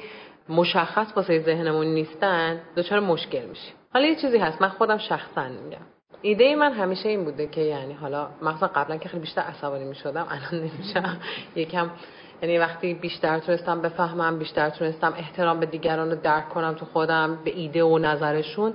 مشخص 0.49 1.07
واسه 1.17 1.39
ذهنمون 1.39 1.87
نیستن 1.87 2.61
دچار 2.77 3.01
مشکل 3.01 3.43
میشه 3.43 3.73
حالا 3.95 4.07
یه 4.07 4.17
چیزی 4.17 4.39
هست 4.39 4.63
من 4.63 4.69
خودم 4.69 4.99
شخصا 4.99 5.49
میگم. 5.65 5.83
ایده 6.23 6.57
من 6.57 6.73
همیشه 6.73 7.09
این 7.09 7.25
بوده 7.25 7.47
که 7.47 7.61
یعنی 7.61 7.93
حالا 7.93 8.29
مثلا 8.43 8.69
قبلا 8.69 8.97
که 8.97 9.09
خیلی 9.09 9.21
بیشتر 9.21 9.41
عصبانی 9.41 9.85
می‌شدم 9.85 10.27
الان 10.31 10.65
نمیشم. 10.65 11.21
یکم 11.57 11.91
یعنی 12.43 12.59
وقتی 12.59 12.95
بیشتر 12.95 13.39
تونستم 13.39 13.81
بفهمم 13.81 14.39
بیشتر 14.39 14.71
تونستم 14.71 15.15
احترام 15.17 15.61
به 15.61 15.67
دیگران 15.67 16.11
رو 16.11 16.17
درک 16.17 16.49
کنم 16.49 16.75
تو 16.75 16.85
خودم 16.85 17.39
به 17.45 17.57
ایده 17.57 17.85
و 17.85 17.99
نظرشون 17.99 18.75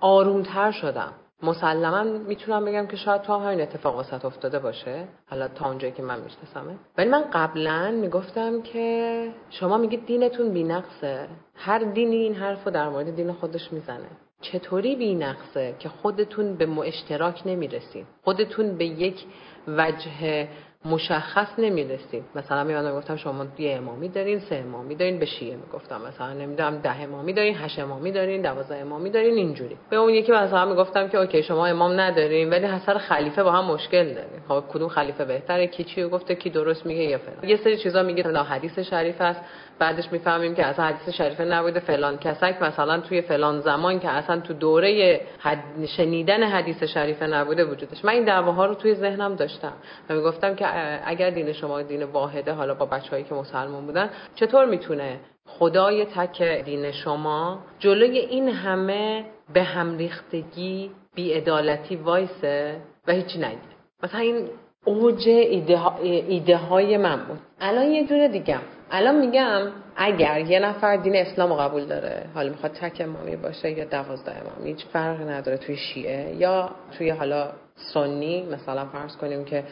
آرومتر 0.00 0.70
شدم. 0.70 1.12
مسلما 1.42 2.02
می‌تونم 2.02 2.64
بگم 2.64 2.86
که 2.86 2.96
شاید 2.96 3.22
تو 3.22 3.32
هم 3.32 3.46
همین 3.46 3.60
اتفاق 3.60 3.96
واسط 3.96 4.24
افتاده 4.24 4.58
باشه. 4.58 5.04
حالا 5.30 5.48
تا 5.48 5.68
اونجایی 5.68 5.92
که 5.92 6.02
من 6.02 6.20
میشناسمه. 6.20 6.74
ولی 6.98 7.08
من 7.08 7.24
قبلا 7.32 7.90
می‌گفتم 7.90 8.62
که 8.62 9.28
شما 9.50 9.76
میگید 9.76 10.06
دینتون 10.06 10.52
بینقصه. 10.52 11.28
هر 11.54 11.78
دینی 11.78 12.16
این 12.16 12.34
حرف 12.34 12.64
رو 12.64 12.70
در 12.70 12.88
مورد 12.88 13.16
دین 13.16 13.32
خودش 13.32 13.72
می‌زنه. 13.72 14.08
چطوری 14.40 14.96
بینقصه 14.96 15.74
که 15.78 15.88
خودتون 15.88 16.56
به 16.56 16.68
اشتراک 16.80 17.42
نمی‌رسید؟ 17.46 18.06
خودتون 18.24 18.76
به 18.76 18.84
یک 18.84 19.24
وجه 19.68 20.48
مشخص 20.90 21.58
نمی‌رسیم 21.58 22.24
مثلا 22.34 22.64
میادم 22.64 22.92
گفتم 22.96 23.16
شما 23.16 23.46
یه 23.58 23.76
امامی 23.76 24.08
دارین 24.08 24.38
سه 24.38 24.56
امامی 24.56 24.94
دارین 24.94 25.18
به 25.18 25.26
شیعه 25.26 25.56
می‌گفتم. 25.56 26.00
مثلا 26.08 26.32
نمی‌دونم 26.32 26.78
ده 26.78 27.02
امامی 27.02 27.32
دارین 27.32 27.56
هشت 27.56 27.78
امامی 27.78 28.12
دارین 28.12 28.42
دوازده 28.42 28.76
امامی 28.76 29.10
دارین 29.10 29.34
اینجوری. 29.34 29.76
به 29.90 29.96
اون 29.96 30.10
یکی 30.10 30.32
مثلا 30.32 30.64
می‌گفتم 30.64 31.08
که 31.08 31.18
اوکی 31.18 31.42
شما 31.42 31.66
امام 31.66 32.00
ندارین 32.00 32.50
ولی 32.50 32.66
حسر 32.66 32.98
خلیفه 32.98 33.42
با 33.42 33.52
هم 33.52 33.64
مشکل 33.64 34.04
دارین 34.04 34.40
خب 34.48 34.64
کدوم 34.68 34.88
خلیفه 34.88 35.24
بهتره؟ 35.24 35.66
کی 35.66 35.84
چی 35.84 36.04
گفته؟ 36.04 36.34
کی 36.34 36.50
درست 36.50 36.86
میگه 36.86 37.02
یا 37.02 37.18
فلان. 37.18 37.50
یه 37.50 37.56
سری 37.56 37.76
چیزا 37.76 38.02
میگه 38.02 38.26
نه 38.26 38.42
حدیث 38.42 38.78
شریف 38.78 39.20
است 39.20 39.40
بعدش 39.78 40.12
می‌فهمیم 40.12 40.54
که 40.54 40.66
اصلا 40.66 40.84
حدیث 40.84 41.14
شریفه 41.14 41.44
نبوده. 41.44 41.80
فلان 41.80 42.18
کسک 42.18 42.62
مثلا 42.62 43.00
توی 43.00 43.20
فلان 43.22 43.60
زمان 43.60 43.98
که 44.00 44.08
اصلا 44.10 44.40
تو 44.40 44.54
دوره 44.54 45.20
حد... 45.38 45.58
شنیدن 45.96 46.42
حدیث 46.42 46.82
شریفه 46.82 47.26
نبوده 47.26 47.64
وجودش. 47.64 48.04
من 48.04 48.12
این 48.12 48.24
دعواها 48.24 48.66
رو 48.66 48.74
توی 48.74 48.94
ذهنم 48.94 49.34
داشتم. 49.34 49.72
و 50.10 50.14
می‌گفتم 50.14 50.54
که 50.54 50.66
اگر 51.04 51.30
دین 51.30 51.52
شما 51.52 51.82
دین 51.82 52.02
واحده 52.02 52.52
حالا 52.52 52.74
با 52.74 52.86
بچههایی 52.86 53.24
که 53.24 53.34
مسلمان 53.34 53.86
بودن 53.86 54.10
چطور 54.34 54.64
می‌تونه 54.64 55.20
خدای 55.46 56.04
تک 56.04 56.42
دین 56.42 56.92
شما 56.92 57.58
جلوی 57.78 58.18
این 58.18 58.48
همه 58.48 59.24
به 59.52 59.62
هم 59.62 59.96
ریختگی 59.96 60.90
بیعدالتی 61.14 61.96
وایسه 61.96 62.76
و 63.06 63.12
هیچی 63.12 63.38
نگیره 63.38 63.76
مثلا 64.02 64.20
این 64.20 64.48
اوج 64.84 65.28
ایده, 65.28 65.96
ایده 66.02 66.56
های 66.56 66.96
من 66.96 67.16
بود. 67.16 67.38
الان 67.60 67.84
یه 67.86 68.06
دونه 68.06 68.28
دیگه 68.28 68.58
الان 68.90 69.20
میگم 69.20 69.60
اگر 69.96 70.40
یه 70.40 70.58
نفر 70.58 70.96
دین 70.96 71.16
اسلام 71.16 71.54
قبول 71.54 71.84
داره 71.84 72.26
حالا 72.34 72.50
می‌خواد 72.50 72.72
تک 72.72 73.00
امامی 73.00 73.36
باشه 73.36 73.70
یا 73.70 73.84
دوازده 73.84 74.32
امامی 74.40 74.70
هیچ 74.70 74.86
فرقی 74.92 75.24
نداره 75.24 75.58
توی 75.58 75.76
شیعه 75.76 76.34
یا 76.36 76.70
توی 76.98 77.10
حالا 77.10 77.48
سنی 77.94 78.42
مثلا 78.42 78.86
فرض 78.86 79.16
کنیم 79.16 79.44
که 79.44 79.64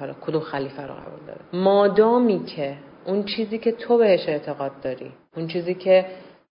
حالا 0.00 0.12
کدوم 0.20 0.40
خلیفه 0.40 0.82
رو 0.82 0.94
قبول 0.94 1.26
داره؟ 1.26 1.40
مادامی 1.52 2.44
که 2.44 2.74
اون 3.06 3.24
چیزی 3.24 3.58
که 3.58 3.72
تو 3.72 3.98
بهش 3.98 4.28
اعتقاد 4.28 4.72
داری 4.82 5.12
اون 5.36 5.46
چیزی 5.46 5.74
که 5.74 6.04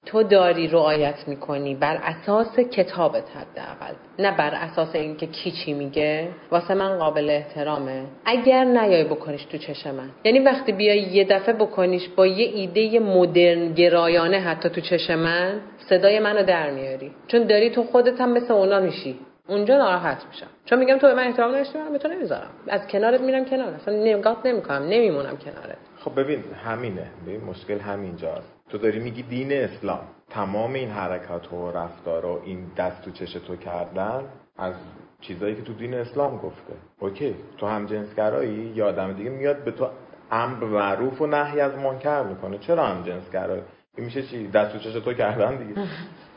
تو 0.06 0.24
داری 0.24 0.68
رعایت 0.68 1.28
می‌کنی 1.28 1.76
بر 1.76 1.96
اساس 2.04 2.60
کتابت 2.60 3.24
حداقل 3.36 3.94
نه 4.20 4.38
بر 4.38 4.54
اساس 4.54 4.96
اینکه 4.96 5.28
کی 5.28 5.52
چی 5.52 5.74
میگه. 5.74 6.28
واسه 6.52 6.74
من 6.74 6.98
قابل 6.98 7.30
احترامه. 7.30 8.04
اگر 8.26 8.64
نیای 8.64 9.04
بکنیش 9.04 9.44
تو 9.44 9.58
چشم 9.58 9.96
من. 9.96 10.10
یعنی 10.24 10.40
وقتی 10.40 10.72
بیای 10.72 11.00
یه 11.00 11.24
دفعه 11.24 11.54
بکنیش 11.54 12.10
با 12.10 12.28
یه 12.28 12.46
ایده 12.46 13.00
مدرن 13.00 13.74
گرایانه 13.74 14.40
حتی 14.40 14.70
تو 14.70 14.82
چشم 14.82 15.16
من 15.16 15.62
صدای 15.78 16.20
منو 16.20 16.44
در 16.44 16.72
میاری. 16.72 17.12
چون 17.28 17.44
داری 17.44 17.70
تو 17.70 17.84
خودت 17.84 18.22
هم 18.22 18.32
مثل 18.34 18.54
اونا 18.54 18.80
میشی. 18.80 19.20
اونجا 19.48 19.78
ناراحت 19.78 20.26
میشم. 20.32 20.48
چون 20.66 20.80
میگم 20.80 20.98
تو 20.98 21.08
به 21.08 21.14
من 21.14 21.24
احترام 21.24 21.52
نداشتی 21.52 21.78
من 21.78 21.92
به 21.92 21.98
تو 21.98 22.08
نمی‌ذارم. 22.08 22.50
از 22.68 22.88
کنارت 22.88 23.22
میرم 23.22 23.46
کنار. 23.46 23.74
اصلا 23.74 23.94
نگات 23.94 24.38
نمی‌کنم 24.46 24.84
نمیمونم 24.84 25.38
کنارت. 25.38 25.78
خب 26.00 26.20
ببین 26.20 26.44
همینه. 26.66 27.08
ببین 27.28 27.44
مشکل 27.44 27.80
همینجاست 27.80 28.54
تو 28.70 28.78
داری 28.78 29.00
میگی 29.00 29.24
دین 29.24 29.54
اسلام. 29.54 30.00
تمام 30.30 30.74
این 30.74 30.90
حرکات 30.90 31.54
و 31.54 31.72
رفتار 31.72 32.26
و 32.26 32.42
این 32.46 32.72
دست 32.78 33.02
تو 33.02 33.12
چش 33.12 33.34
تو 33.34 33.56
کردن 33.56 34.24
از 34.58 34.74
چیزایی 35.22 35.56
که 35.56 35.62
تو 35.62 35.74
دین 35.74 35.94
اسلام 35.94 36.38
گفته. 36.38 36.74
اوکی. 37.00 37.36
تو 37.58 37.68
هم 37.68 37.86
جنسگرایی؟ 37.86 38.72
یا 38.76 38.88
آدم 38.88 39.14
دیگه 39.14 39.30
میاد 39.30 39.64
به 39.64 39.72
تو 39.72 39.88
امر 40.32 40.64
معروف 40.64 41.22
و 41.22 41.28
نهی 41.28 41.60
از 41.60 41.78
منکر 41.78 42.24
می‌کنه. 42.24 42.58
چرا 42.58 42.86
هم 42.86 43.04
جنسگرایی؟ 43.04 43.62
میشه 44.02 44.22
چی؟ 44.22 44.48
دست 44.48 44.72
تو 44.74 44.80
چش 44.80 44.94
تو 44.94 45.14
کردن 45.14 45.56
دیگه. 45.56 45.82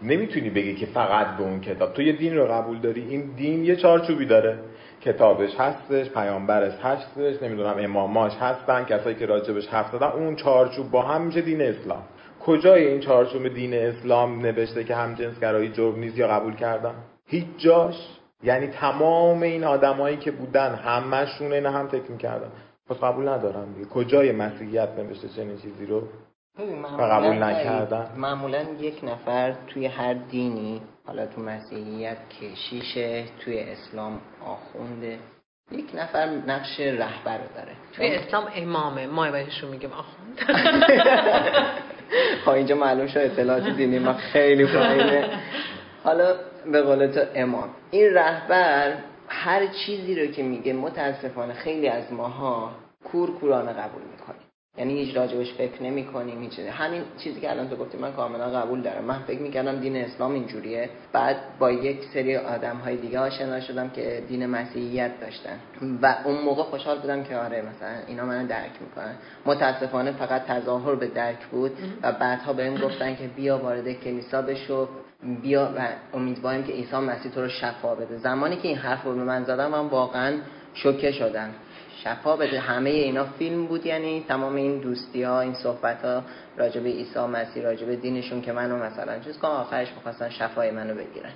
نمی‌تونی 0.02 0.50
بگی 0.50 0.75
که 0.75 0.87
فقط 0.87 1.26
به 1.37 1.43
اون 1.43 1.61
کتاب. 1.61 1.93
تو 1.93 2.02
یه 2.02 2.12
دین 2.12 2.37
رو 2.37 2.45
قبول 2.47 2.79
داری 2.79 3.00
این 3.09 3.31
دین 3.37 3.64
یه 3.64 3.76
چارچوبی 3.76 4.26
داره. 4.26 4.59
کتابش 5.00 5.55
هستش 5.59 6.11
پیامبرش 6.11 6.73
هستش 6.83 7.43
نمی‌دونم 7.43 7.76
اماماش 7.79 8.33
هستن 8.40 8.85
کسایی 8.85 9.17
که 9.17 9.26
راجبش 9.26 9.69
حرف 9.69 9.93
زدن 9.93 10.07
اون 10.07 10.37
چارچوب 10.37 10.90
با 10.90 11.02
هم 11.02 11.23
میشه 11.23 11.40
دین 11.40 11.62
اسلام. 11.62 12.02
کجای 12.40 12.87
این 12.88 13.00
چارچوب 13.00 13.49
دین 13.49 13.75
اسلام 13.75 14.40
نوشته 14.40 14.85
که 14.85 14.95
هم 14.95 15.14
جنسگرایی 15.14 15.69
جرم 15.69 15.99
نیست 15.99 16.19
یا 16.19 16.29
قبول 16.29 16.55
کردن؟ 16.55 16.95
هیچ 17.26 17.47
جاش. 17.59 17.95
یعنی 18.43 18.67
تمام 18.67 19.43
این 19.43 19.64
آدمایی 19.64 20.17
که 20.17 20.31
بودن 20.31 20.75
همشون 20.75 21.52
این 21.52 21.67
هم 21.67 21.88
فکر 21.88 22.11
می‌کردن 22.11 22.49
پس 22.88 22.97
قبول 22.97 23.29
ندارن 23.29 23.73
دیگه. 23.73 23.87
کجای 23.87 24.33
مسیحیت 24.33 24.88
نوشته 24.99 25.29
چنین 25.29 25.57
چیزی 25.57 25.87
رو؟ 25.87 26.02
قبول 26.59 27.42
نکردن. 27.42 28.11
معمولا 28.16 28.62
یک 28.80 29.04
نفر 29.04 29.54
توی 29.66 29.87
هر 29.87 30.14
دینی 30.14 30.83
حالا 31.07 31.26
تو 31.26 31.40
مسیحیت 31.40 32.19
کشیشه 32.28 33.25
توی 33.45 33.61
اسلام 33.61 34.21
آخونده 34.47 35.19
یک 35.73 35.87
نفر 35.95 36.26
نقش 36.26 36.80
رهبر 36.80 37.38
داره. 37.38 37.73
توی 37.92 38.14
اسلام 38.14 38.45
امامه. 38.54 39.07
ما 39.07 39.30
بهشون 39.30 39.71
میگیم 39.71 39.90
آخوند. 39.92 40.40
ها 40.40 41.62
خب 42.45 42.50
اینجا 42.50 42.75
معلوم 42.75 43.07
شد 43.07 43.19
اطلاعات 43.19 43.69
دینی 43.69 43.99
ما 43.99 44.12
خیلی 44.12 44.66
پایینه. 44.66 45.40
حالا 46.04 46.35
به 46.73 46.83
قول 46.83 47.07
تو 47.07 47.21
امام. 47.35 47.69
این 47.90 48.14
رهبر 48.14 48.92
هر 49.28 49.66
چیزی 49.66 50.21
رو 50.21 50.33
که 50.33 50.42
میگه 50.42 50.73
متاسفانه 50.73 51.54
خیلی 51.54 51.88
از 51.88 52.12
ماها 52.12 52.71
کور 53.04 53.30
کورانه 53.30 53.73
قبول 53.73 54.02
یعنی 54.79 54.95
هیچ 54.95 55.17
راجبش 55.17 55.53
فکر 55.53 55.83
نمی 55.83 56.05
کنیم 56.05 56.50
همین 56.71 57.03
چیزی 57.19 57.41
که 57.41 57.50
الان 57.50 57.69
تو 57.69 57.77
گفتی 57.77 57.99
من 57.99 58.12
کاملا 58.12 58.50
قبول 58.50 58.83
دارم. 58.83 59.05
من 59.05 59.19
فکر 59.19 59.41
می‌کردم 59.41 59.81
دین 59.81 59.97
اسلام 59.97 60.33
اینجوریه. 60.33 60.91
بعد 61.12 61.37
با 61.59 61.71
یک 61.71 62.05
سری 62.15 62.37
آدم 62.37 62.77
های 62.77 62.97
دیگه 62.97 63.19
آشنا 63.19 63.61
شدم 63.61 63.91
که 63.91 64.23
دین 64.29 64.47
مسیحیت 64.47 65.21
داشتن. 65.21 65.59
و 66.03 66.17
اون 66.25 66.41
موقع 66.41 66.62
خوشحال 66.62 66.99
بودم 66.99 67.25
که 67.25 67.37
آره 67.37 67.62
مثلا 67.62 67.97
اینا 68.07 68.25
منو 68.25 68.47
درک 68.47 68.71
می‌کنن. 68.81 69.15
متاسفانه 69.47 70.12
فقط 70.12 70.43
تظاهر 70.47 70.95
به 70.95 71.07
درک 71.07 71.47
بود 71.47 71.73
و 72.03 72.12
بعدها 72.12 72.53
بهم 72.53 72.77
گفتن 72.77 73.17
که 73.17 73.27
بیا 73.37 73.59
وارد 73.59 73.93
کلیسا 73.93 74.43
بشو 74.43 74.89
بیا 75.43 75.75
و 75.77 75.89
امیدواریم 76.17 76.62
که 76.62 76.73
عیسی 76.73 76.97
مسیح 76.97 77.33
تو 77.33 77.41
رو 77.41 77.49
شفا 77.49 77.95
بده. 77.95 78.17
زمانی 78.17 78.57
که 78.57 78.69
این 78.69 78.77
حرف 78.77 79.03
رو 79.05 79.15
به 79.15 79.25
من 79.25 79.45
زدم 79.45 79.71
من 79.71 79.87
واقعا 79.87 80.33
شوکه 80.75 81.13
شدم. 81.13 81.50
شفا 82.04 82.36
بده. 82.36 82.60
همه 82.60 82.91
اینا 82.91 83.25
فیلم 83.25 83.67
بود 83.67 83.86
یعنی 83.86 84.25
تمام 84.28 84.54
این 84.54 84.78
دوستی 84.78 85.23
ها 85.23 85.41
این 85.41 85.54
صحبت 85.54 86.04
ها 86.04 86.23
راجب 86.56 86.86
عیسی 86.86 87.21
مسیح 87.21 87.63
راجب 87.63 87.95
دینشون 87.95 88.43
که 88.43 88.52
منو 88.52 88.76
مثلا 88.76 89.19
چیز 89.19 89.39
کنم 89.39 89.50
آخرش 89.50 89.89
می‌خواستن 89.97 90.28
شفای 90.28 90.71
منو 90.71 90.95
بگیرن. 90.95 91.30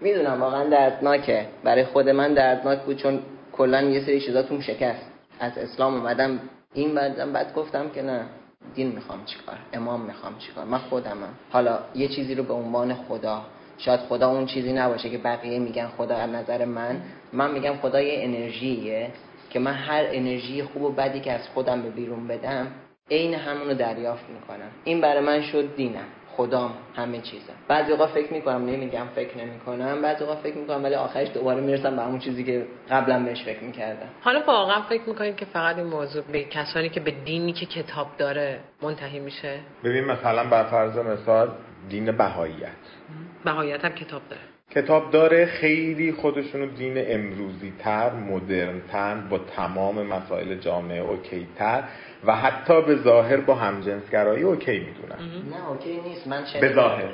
می‌دونم 0.00 0.40
واقعا 0.40 0.64
دردناکه. 0.64 1.46
برای 1.64 1.84
خود 1.84 2.08
من 2.08 2.34
دردناک 2.34 2.78
بود 2.78 2.96
چون 2.96 3.20
کلا 3.52 3.82
یه 3.82 4.00
سری 4.00 4.20
چیزاتون 4.20 4.60
شکست. 4.60 5.06
از 5.40 5.58
اسلام 5.58 5.94
اومدم 5.94 6.40
این 6.74 6.94
بعدم 6.94 7.32
بعد 7.32 7.54
گفتم 7.54 7.88
که 7.88 8.02
نه 8.02 8.20
دین 8.74 8.88
می‌خوام 8.88 9.24
چیکار 9.24 9.56
امام 9.72 10.00
می‌خوام 10.00 10.38
چیکار 10.38 10.64
من 10.64 10.78
خودمم. 10.78 11.34
حالا 11.50 11.78
یه 11.94 12.08
چیزی 12.08 12.34
رو 12.34 12.42
به 12.42 12.54
عنوان 12.54 12.94
خدا 12.94 13.42
شاید 13.78 14.00
خدا 14.00 14.30
اون 14.30 14.46
چیزی 14.46 14.72
نباشه 14.72 15.10
که 15.10 15.18
بقیه 15.18 15.58
میگن 15.58 15.86
خدا 15.86 16.16
از 16.16 16.30
نظر 16.30 16.64
من 16.64 17.00
من 17.32 17.50
میگم 17.50 17.76
خدا 17.82 18.00
یه 18.00 18.24
انرژیه. 18.24 19.10
که 19.50 19.58
من 19.58 19.74
هر 19.74 20.04
انرژی 20.10 20.62
خوب 20.62 20.82
و 20.82 20.92
بدی 20.92 21.20
که 21.20 21.32
از 21.32 21.48
خودم 21.48 21.82
به 21.82 21.90
بیرون 21.90 22.28
بدم 22.28 22.66
عین 23.10 23.34
همونو 23.34 23.74
دریافت 23.74 24.24
می‌کنم. 24.28 24.70
این 24.84 25.00
برای 25.00 25.24
من 25.24 25.42
شد 25.42 25.76
دینم. 25.76 26.04
خدام 26.36 26.72
همه 26.96 27.18
چیزم. 27.18 27.52
بعضی 27.68 27.92
اوقات 27.92 28.08
فکر 28.08 28.32
می‌کنم 28.32 28.66
نمیگم 28.66 29.06
فکر 29.14 29.38
نمی‌کنم. 29.38 30.02
بعضی 30.02 30.24
اوقات 30.24 30.38
فکر 30.38 30.56
می‌کنم 30.56 30.84
ولی 30.84 30.94
آخرش 30.94 31.28
دوباره 31.34 31.60
می‌رسم 31.60 31.96
به 31.96 32.02
همون 32.02 32.18
چیزی 32.18 32.44
که 32.44 32.66
قبلا 32.90 33.24
بهش 33.24 33.42
فکر 33.44 33.64
می‌کردم. 33.64 34.08
حالا 34.20 34.42
واقعا 34.46 34.82
فکر 34.82 35.02
می‌کنید 35.06 35.36
که 35.36 35.44
فقط 35.44 35.76
این 35.76 35.86
موضوع 35.86 36.22
به 36.22 36.44
کسانی 36.44 36.88
که 36.88 37.00
به 37.00 37.10
دینی 37.10 37.52
که 37.52 37.66
کتاب 37.66 38.06
داره 38.18 38.60
منتهی 38.82 39.18
میشه؟ 39.18 39.60
ببین 39.84 40.04
مثلا 40.04 40.44
بر 40.44 40.64
فرض 40.64 40.98
مثال 40.98 41.50
دین 41.88 42.12
بهاییت. 42.12 42.68
بهاییت 43.44 43.84
هم 43.84 43.92
کتاب 43.92 44.22
داره. 44.30 44.42
کتاب 44.78 45.10
داره 45.10 45.46
خیلی 45.46 46.12
خودشونو 46.12 46.66
دین 46.66 46.94
امروزی 46.96 47.72
تر 47.78 48.10
مدرن 48.14 48.80
تر 48.92 49.14
با 49.14 49.38
تمام 49.38 50.02
مسائل 50.06 50.54
جامعه 50.54 51.00
okay 51.00 51.46
تر 51.56 51.82
و 52.26 52.36
حتی 52.36 52.82
به 52.82 52.96
ظاهر 52.96 53.36
با 53.36 53.54
همجنسگرایی 53.54 54.42
okay 54.42 54.78
می‌دونن. 54.78 55.30
نه 55.50 55.70
okay 55.70 56.00
نیست. 56.08 56.26
من 56.26 56.42
به 56.60 56.72
ظاهر. 56.74 57.04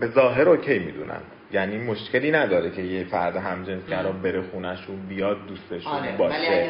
به 0.00 0.06
ظاهر 0.06 0.48
okay 0.48 0.78
می‌دونن. 0.78 1.20
یعنی 1.52 1.78
مشکلی 1.78 2.30
نداره 2.30 2.70
که 2.70 2.82
یه 2.82 3.04
فرد 3.04 3.36
همجنسگرا 3.36 4.12
بره 4.12 4.42
خونشون 4.42 4.96
بیاد 5.08 5.36
دوستشون 5.46 5.92
آره. 5.92 6.16
باشه. 6.16 6.68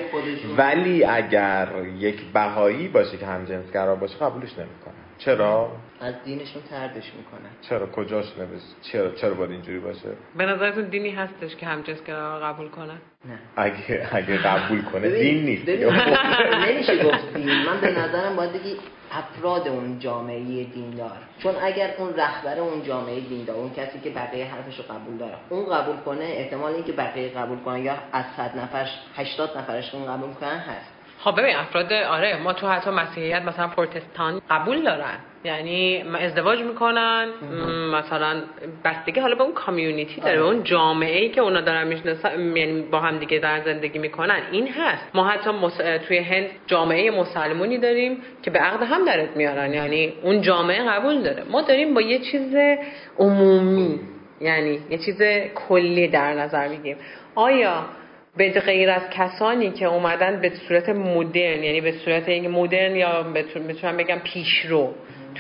ولی 0.57 1.05
اگر 1.05 1.69
یک 1.99 2.21
بهایی 2.33 2.89
باشه 2.89 3.17
که 3.17 3.27
همجنسگرا 3.27 3.95
باشه 3.95 4.17
قبولش 4.19 4.53
نمی‌کنه 4.53 4.95
چرا؟ 5.19 5.71
از 6.05 6.15
دینشون 6.25 6.63
تردش 6.71 7.05
می‌کنه 7.17 7.49
چرا؟ 7.69 7.87
کجاش 7.87 8.25
نوشت 8.39 8.65
چرا؟ 8.83 9.11
چرا 9.11 9.35
باید 9.35 9.51
اینجوری 9.51 9.79
باشه؟ 9.79 10.09
به 10.37 10.47
نظرتون 10.47 10.85
دینی 10.85 11.11
هستش 11.11 11.57
که 11.57 11.67
همجنسگرا 11.67 12.41
قبول 12.41 12.69
کنه؟ 12.69 12.93
نه. 13.25 13.39
اگه 13.57 14.09
اگه 14.13 14.37
قبول 14.49 14.83
کنه 14.83 15.11
دین 15.11 15.45
نیست 15.45 15.69
نمیشه 16.69 17.05
گفت 17.05 17.35
دین. 17.35 17.63
من 17.63 17.81
به 17.81 17.91
نظرم 17.91 18.37
باید 18.37 18.53
بگی 18.53 18.77
افراد 19.13 19.69
اون 19.69 19.99
جامعه 19.99 20.65
دیندار. 20.65 21.17
چون 21.39 21.55
اگر 21.63 21.95
اون 21.99 22.15
رهبر 22.17 22.59
اون 22.59 22.83
جامعه 22.83 23.21
دیندار 23.21 23.57
اون 23.57 23.71
کسی 23.71 24.01
که 24.01 24.11
بقیه 24.11 24.45
حرفش 24.45 24.79
رو 24.79 24.85
قبول 24.95 25.17
داره 25.17 25.35
اون 25.49 25.67
قبول 25.75 25.97
کنه 25.97 26.25
احتمال 26.25 26.73
اینکه 26.73 26.93
بقیه 26.93 27.29
قبول 27.29 27.59
کنه 27.59 27.81
یا 27.81 27.95
از 28.13 28.25
100 28.37 28.57
نفر 28.57 28.89
80 29.17 29.59
نفرش 29.59 29.95
اون 29.95 30.07
قبول 30.07 30.33
کنن 30.33 30.59
هست. 30.59 30.94
خب 31.19 31.41
ببین 31.41 31.57
افراد 31.57 31.93
آره 31.93 32.43
ما 32.43 32.53
تو 32.53 32.69
حتی 32.69 32.91
مسیحیت 32.91 33.43
مثلا 33.43 33.69
پروتستان 33.69 34.41
قبول 34.51 34.83
دارن. 34.83 35.19
یعنی 35.45 36.05
ازدواج 36.21 36.61
می‌کنن 36.61 37.29
مثلا 37.93 38.43
بستگی 38.85 39.21
حالا 39.21 39.35
به 39.35 39.43
اون 39.43 39.53
کامیونیتی 39.53 40.21
داره 40.21 40.37
به 40.37 40.45
اون 40.45 40.63
جامعه 40.65 41.21
ای 41.21 41.29
که 41.29 41.41
اونا 41.41 41.61
دارن 41.61 41.87
می‌شناسن 41.87 42.57
یعنی 42.57 42.83
با 42.83 43.01
هم 43.01 43.19
دیگه 43.19 43.39
در 43.39 43.61
زندگی 43.61 43.99
می‌کنن. 43.99 44.41
این 44.53 44.69
هست. 44.69 45.05
ما 45.15 45.25
حتی 45.25 45.51
توی 46.09 46.19
هند 46.19 46.47
جامعه 46.67 47.11
مسلمونی 47.11 47.79
داریم 47.79 48.23
که 48.43 48.51
به 48.51 48.59
عقد 48.59 48.83
هم 48.83 49.05
درت 49.05 49.37
میارن. 49.37 49.75
یعنی 49.75 50.13
اون 50.23 50.41
جامعه 50.41 50.91
قبول 50.91 51.23
داره. 51.23 51.43
ما 51.51 51.63
داریم 51.63 51.95
با 51.95 52.01
یه 52.01 52.19
چیز 52.19 52.57
عمومی 53.19 54.01
یعنی 54.41 54.79
یه 54.91 54.99
چیز 54.99 55.23
کلی 55.55 56.09
در 56.09 56.35
نظر 56.35 56.69
میگیم 56.69 56.97
آیا 57.35 57.85
به 58.37 58.51
غیر 58.51 58.91
از 58.91 59.03
کسانی 59.11 59.71
که 59.71 59.85
اومدن 59.85 60.41
به 60.41 60.53
صورت 60.69 60.89
مدرن 60.89 61.63
یعنی 61.63 61.81
به 61.81 61.93
صورت 61.93 62.29
اینکه 62.29 62.49
مدرن 62.49 62.97
یا 62.97 63.23
بتونم 63.23 63.97
بگم 63.97 64.19
پیشرو. 64.25 64.95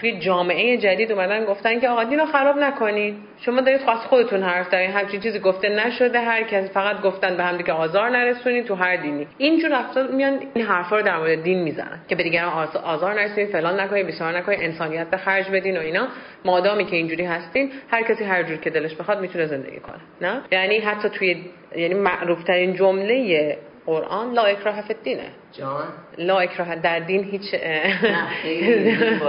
توی 0.05 0.19
جامعه 0.19 0.77
جدید 0.77 1.13
اومدن 1.13 1.45
گفتن 1.45 1.81
که 1.81 1.89
آقا 1.89 2.05
دین 2.05 2.19
رو 2.19 2.27
خراب 2.27 2.57
نکنید 2.57 3.15
شما 3.41 3.61
دارید 3.61 3.81
خاص 3.85 3.99
خودتون 3.99 4.43
حرف 4.43 4.71
دارین. 4.71 4.91
همچین 4.91 5.21
چیزی 5.21 5.39
گفته 5.39 5.69
نشده. 5.69 6.21
هر 6.21 6.43
کس 6.43 6.71
فقط 6.71 7.01
گفتن 7.03 7.37
به 7.37 7.43
هم 7.43 7.57
دیگه 7.57 7.73
آزار 7.73 8.11
نرسونید 8.11 8.65
تو 8.65 8.75
هر 8.75 8.97
دینی. 8.97 9.27
اینجور 9.39 9.75
افراد 9.75 10.11
میان 10.11 10.41
این 10.55 10.65
حرفا 10.65 10.97
رو 10.97 11.03
در 11.03 11.19
مورد 11.19 11.43
دین 11.43 11.63
می‌زنن 11.63 12.01
که 12.09 12.15
به 12.15 12.23
دیگران 12.23 12.69
آزار 12.85 13.15
نرسونید 13.15 13.51
فلان 13.51 13.81
نکنید 13.81 14.07
بسیار 14.07 14.39
نکنید 14.39 14.59
انسانیت 14.63 15.07
به 15.11 15.17
خرج 15.17 15.51
بدین 15.51 15.77
و 15.77 15.81
اینا. 15.81 16.09
مادامی 16.45 16.85
که 16.85 16.97
اینجوری 16.97 17.25
هستین 17.25 17.71
هر 17.91 18.03
کسی 18.03 18.25
هر 18.25 18.43
جور 18.43 18.57
که 18.57 18.71
دلش 18.71 18.95
بخواد 18.95 19.21
می‌تونه 19.21 19.47
زندگی 19.47 19.81
کنه. 19.81 20.01
نه؟ 20.21 20.41
یعنی 20.53 20.79
حتی 20.79 21.09
توی 21.09 21.37
یعنی 21.77 21.95
معروف 21.95 22.45
ترین 22.45 22.75
جمله 22.75 23.59
قرآن 23.87 24.33
لا 24.33 24.43
اکراه 24.43 24.81
فی 24.81 24.95
الدینه. 24.95 25.27
جان؟ 25.59 25.89
لا 26.19 26.39
اکراه 26.39 26.77
در 26.77 26.99
دین 26.99 27.25
هیچ 27.25 27.55
نه 27.55 28.27
خیلی 28.43 29.17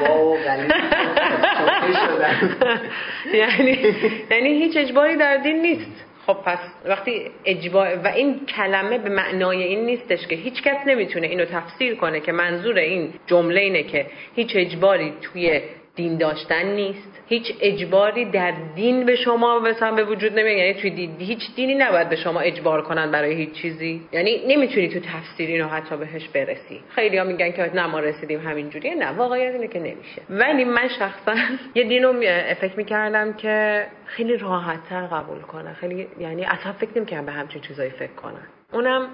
با. 0.00 0.36
یعنی 3.34 3.78
یعنی 4.30 4.48
هیچ 4.48 4.76
اجباری 4.76 5.16
در 5.16 5.36
دین 5.36 5.62
نیست. 5.62 6.04
خب 6.26 6.36
پس 6.44 6.58
وقتی 6.84 7.30
اجبار 7.44 7.98
و 8.04 8.08
این 8.08 8.46
کلمه 8.46 8.98
به 8.98 9.10
معنای 9.10 9.62
این 9.62 9.86
نیستش 9.86 10.26
که 10.26 10.36
هیچ 10.36 10.62
کس 10.62 10.76
نمی‌تونه 10.86 11.26
اینو 11.26 11.44
تفسیر 11.44 11.94
کنه 11.94 12.20
که 12.20 12.32
منظور 12.32 12.78
این 12.78 13.12
جمله 13.26 13.60
اینه 13.60 13.82
که 13.82 14.06
هیچ 14.34 14.52
اجباری 14.54 15.12
توی 15.22 15.60
دین 15.96 16.18
داشتن 16.18 16.66
نیست. 16.66 17.22
هیچ 17.28 17.54
اجباری 17.60 18.24
در 18.24 18.54
دین 18.74 19.06
به 19.06 19.16
شما 19.16 19.58
مثلا 19.58 19.94
به 19.94 20.04
وجود 20.04 20.38
نمیاد. 20.38 20.58
یعنی 20.58 20.74
توی 20.74 20.90
دین 20.90 21.16
هیچ 21.18 21.54
دینی 21.56 21.74
نباید 21.74 22.08
به 22.08 22.16
شما 22.16 22.40
اجبار 22.40 22.82
کنن 22.82 23.10
برای 23.10 23.34
هیچ 23.34 23.52
چیزی. 23.52 24.02
یعنی 24.12 24.46
نمی‌تونی 24.46 24.88
تو 24.88 25.00
تفسیر 25.00 25.48
اینو 25.50 25.68
حتی 25.68 25.96
بهش 25.96 26.28
برسی. 26.28 26.80
خیلی 26.88 27.18
ها 27.18 27.24
میگن 27.24 27.52
که 27.52 27.70
نه 27.74 27.86
ما 27.86 28.00
رسیدیم 28.00 28.40
همینجوریه. 28.40 28.94
نه 28.94 29.10
واقعیت 29.10 29.54
اینه 29.54 29.68
که 29.68 29.78
نمیشه. 29.78 30.22
ولی 30.30 30.64
من 30.64 30.88
شخصا 30.98 31.34
یه 31.74 31.84
دینو 31.84 32.12
فکر 32.60 32.76
می‌کردم 32.76 33.32
که 33.32 33.86
خیلی 34.06 34.36
راحتتر 34.36 35.06
قبول 35.06 35.40
کنه. 35.40 35.72
خیلی 35.72 36.08
یعنی 36.18 36.44
اصلا 36.44 36.72
فکر 36.72 36.90
نمی‌کردم 36.96 37.26
به 37.26 37.32
همچین 37.32 37.62
چیزایی 37.62 37.90
فکر 37.90 38.12
کنن. 38.12 38.46
اونم 38.72 39.08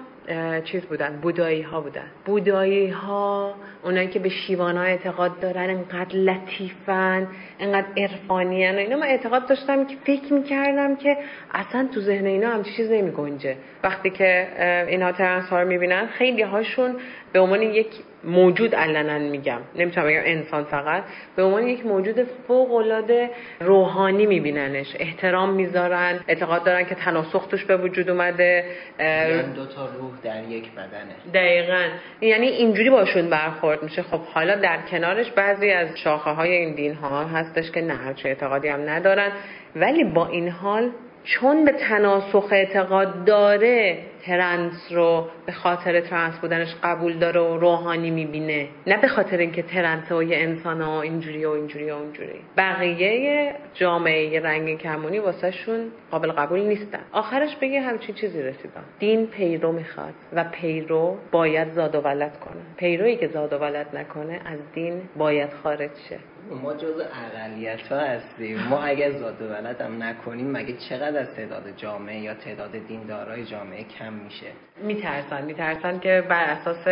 چیز 0.63 0.85
بودن 0.85 1.19
بودایی 1.21 1.61
ها 1.61 1.81
بودن. 1.81 2.07
بودایی 2.25 2.89
ها 2.89 3.55
اونایی 3.83 4.07
که 4.07 4.19
به 4.19 4.29
شیوان 4.29 4.77
ها 4.77 4.83
اعتقاد 4.83 5.39
دارن 5.39 5.69
انقدر 5.69 6.15
لطیفن 6.15 7.27
انقدر 7.59 7.87
عرفانیان 7.97 8.75
اینا 8.75 8.97
من 8.97 9.07
اعتقاد 9.07 9.47
داشتم 9.47 9.85
که 9.85 9.95
فکر 10.05 10.33
می‌کردم 10.33 10.95
که 10.95 11.17
اصلا 11.51 11.87
تو 11.93 12.01
ذهن 12.01 12.25
اینا 12.25 12.49
همچین 12.49 12.73
چیز 12.73 12.91
نمی 12.91 13.11
گنجه 13.11 13.55
وقتی 13.83 14.09
که 14.09 14.47
اه، 14.57 14.87
اینها 14.87 15.11
ترنس 15.11 15.49
ها 15.49 15.61
رو 15.61 15.67
می‌بینن 15.67 16.07
خیلی 16.07 16.41
هاشون 16.41 16.95
به 17.33 17.39
عنوان 17.39 17.61
یک 17.61 17.87
موجود 18.23 18.75
علنا 18.75 19.19
میگم. 19.19 19.59
نمی‌تونم 19.75 20.07
بگم 20.07 20.21
انسان 20.23 20.63
فقط. 20.63 21.03
به 21.35 21.43
عنوان 21.43 21.67
یک 21.67 21.85
موجود 21.85 22.27
فوق 22.47 22.73
العاده 22.73 23.29
روحانی 23.59 24.25
میبیننش. 24.25 24.87
احترام 24.99 25.53
می‌ذارن 25.53 26.19
اعتقاد 26.27 26.63
دارن 26.63 26.85
که 26.85 26.95
تناسخ 26.95 27.47
توش 27.47 27.65
به 27.65 27.77
وجود 27.77 28.09
اومده. 28.09 28.65
یعنی 28.99 29.53
دو 29.55 29.65
تا 29.65 29.85
روح 29.85 30.11
در 30.23 30.43
یک 30.43 30.71
بدنه. 30.71 31.15
دقیقا. 31.33 31.83
یعنی 32.21 32.47
اینجوری 32.47 32.89
باشون 32.89 33.29
برخورد 33.29 33.83
میشه. 33.83 34.01
خب 34.01 34.19
حالا 34.19 34.55
در 34.55 34.77
کنارش 34.91 35.31
بعضی 35.31 35.69
از 35.71 35.87
شاخه 36.03 36.29
های 36.29 36.51
این 36.51 36.75
دین 36.75 36.93
ها 36.93 37.25
هستش 37.25 37.71
که 37.71 37.81
نه 37.81 37.93
همچه 37.93 38.29
اعتقادی 38.29 38.67
هم 38.67 38.89
ندارن. 38.89 39.31
ولی 39.75 40.03
با 40.03 40.27
این 40.27 40.49
حال 40.49 40.89
چون 41.23 41.65
به 41.65 41.71
تناسخ 41.71 42.47
اعتقاد 42.51 43.25
داره 43.25 43.97
ترنس 44.25 44.91
رو 44.91 45.27
به 45.45 45.51
خاطر 45.51 46.01
ترنس 46.01 46.39
بودنش 46.39 46.75
قبول 46.83 47.19
داره 47.19 47.41
و 47.41 47.57
روحانی 47.57 48.11
می‌بینه. 48.11 48.67
نه 48.87 48.97
به 49.01 49.07
خاطر 49.07 49.37
اینکه 49.37 49.61
ترنس 49.61 50.11
و 50.11 50.23
یه 50.23 50.37
انسان 50.37 50.81
ها 50.81 51.01
اینجوری 51.01 51.45
و 51.45 51.49
اینجوری 51.49 51.91
و 51.91 51.95
اینجوری. 51.95 52.39
بقیه 52.57 53.55
جامعه 53.73 54.39
رنگین 54.39 54.77
کمونی 54.77 55.19
واسه 55.19 55.51
شون 55.51 55.91
قابل 56.11 56.31
قبول 56.31 56.59
نیستن. 56.59 56.99
آخرش 57.11 57.55
به 57.55 57.81
همچین 57.81 58.15
چیزی 58.15 58.41
رسیدن 58.41 58.83
دین 58.99 59.27
پیرو 59.27 59.71
می‌خواد 59.71 60.13
و 60.33 60.43
پیرو 60.43 61.17
باید 61.31 61.71
زاد 61.71 61.95
و 61.95 62.01
ولد 62.01 62.39
کنه. 62.39 62.61
پیرویی 62.77 63.15
که 63.15 63.27
زاد 63.27 63.53
و 63.53 63.57
ولد 63.57 63.95
نکنه 63.95 64.33
از 64.45 64.59
دین 64.73 65.01
باید 65.17 65.49
خارج 65.63 65.91
شه. 66.09 66.19
ما 66.63 66.73
جز 66.73 67.01
اقلیت 67.35 67.87
ها 67.87 67.97
هستیم. 67.97 68.59
ما 68.69 68.81
اگر 68.81 69.11
زاد 69.11 69.41
و 69.41 69.45
ولد 69.45 69.81
هم 69.81 70.03
نکنیم 70.03 70.51
مگه 70.51 70.73
چقدر 70.89 71.19
از 71.19 71.35
تعداد 71.35 71.63
جامعه 71.77 72.19
یا 72.19 72.33
تعداد 72.33 72.71
دیندارای 72.87 73.45
جامعه 73.45 73.83
کم 73.83 74.10
میشه. 74.13 74.45
میترسن 74.83 75.45
میترسن 75.45 75.99
که 75.99 76.23
بر 76.29 76.43
اساس 76.43 76.87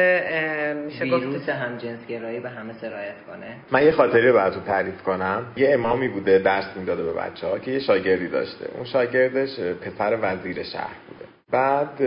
میشه 0.85 1.09
گفت 1.09 1.25
ویروس 1.25 1.49
همجنسگرایی 1.49 2.39
به 2.39 2.49
همه 2.49 2.73
سرایت 2.73 3.15
کنه. 3.27 3.55
من 3.71 3.83
یه 3.83 3.91
خاطری 3.91 4.27
رو 4.27 4.33
براتون 4.33 4.63
تعریف 4.63 5.03
کنم. 5.03 5.45
یه 5.55 5.73
امامی 5.73 6.07
بوده 6.07 6.39
درس 6.39 6.77
می‌داده 6.77 7.03
به 7.03 7.13
بچه 7.13 7.47
ها 7.47 7.59
که 7.59 7.71
یه 7.71 7.79
شاگردی 7.79 8.27
داشته. 8.27 8.65
اون 8.75 8.85
شاگردش 8.85 9.59
پسر 9.59 10.17
وزیر 10.21 10.63
شهر 10.63 10.95
بوده. 11.09 11.25
بعد 11.51 12.01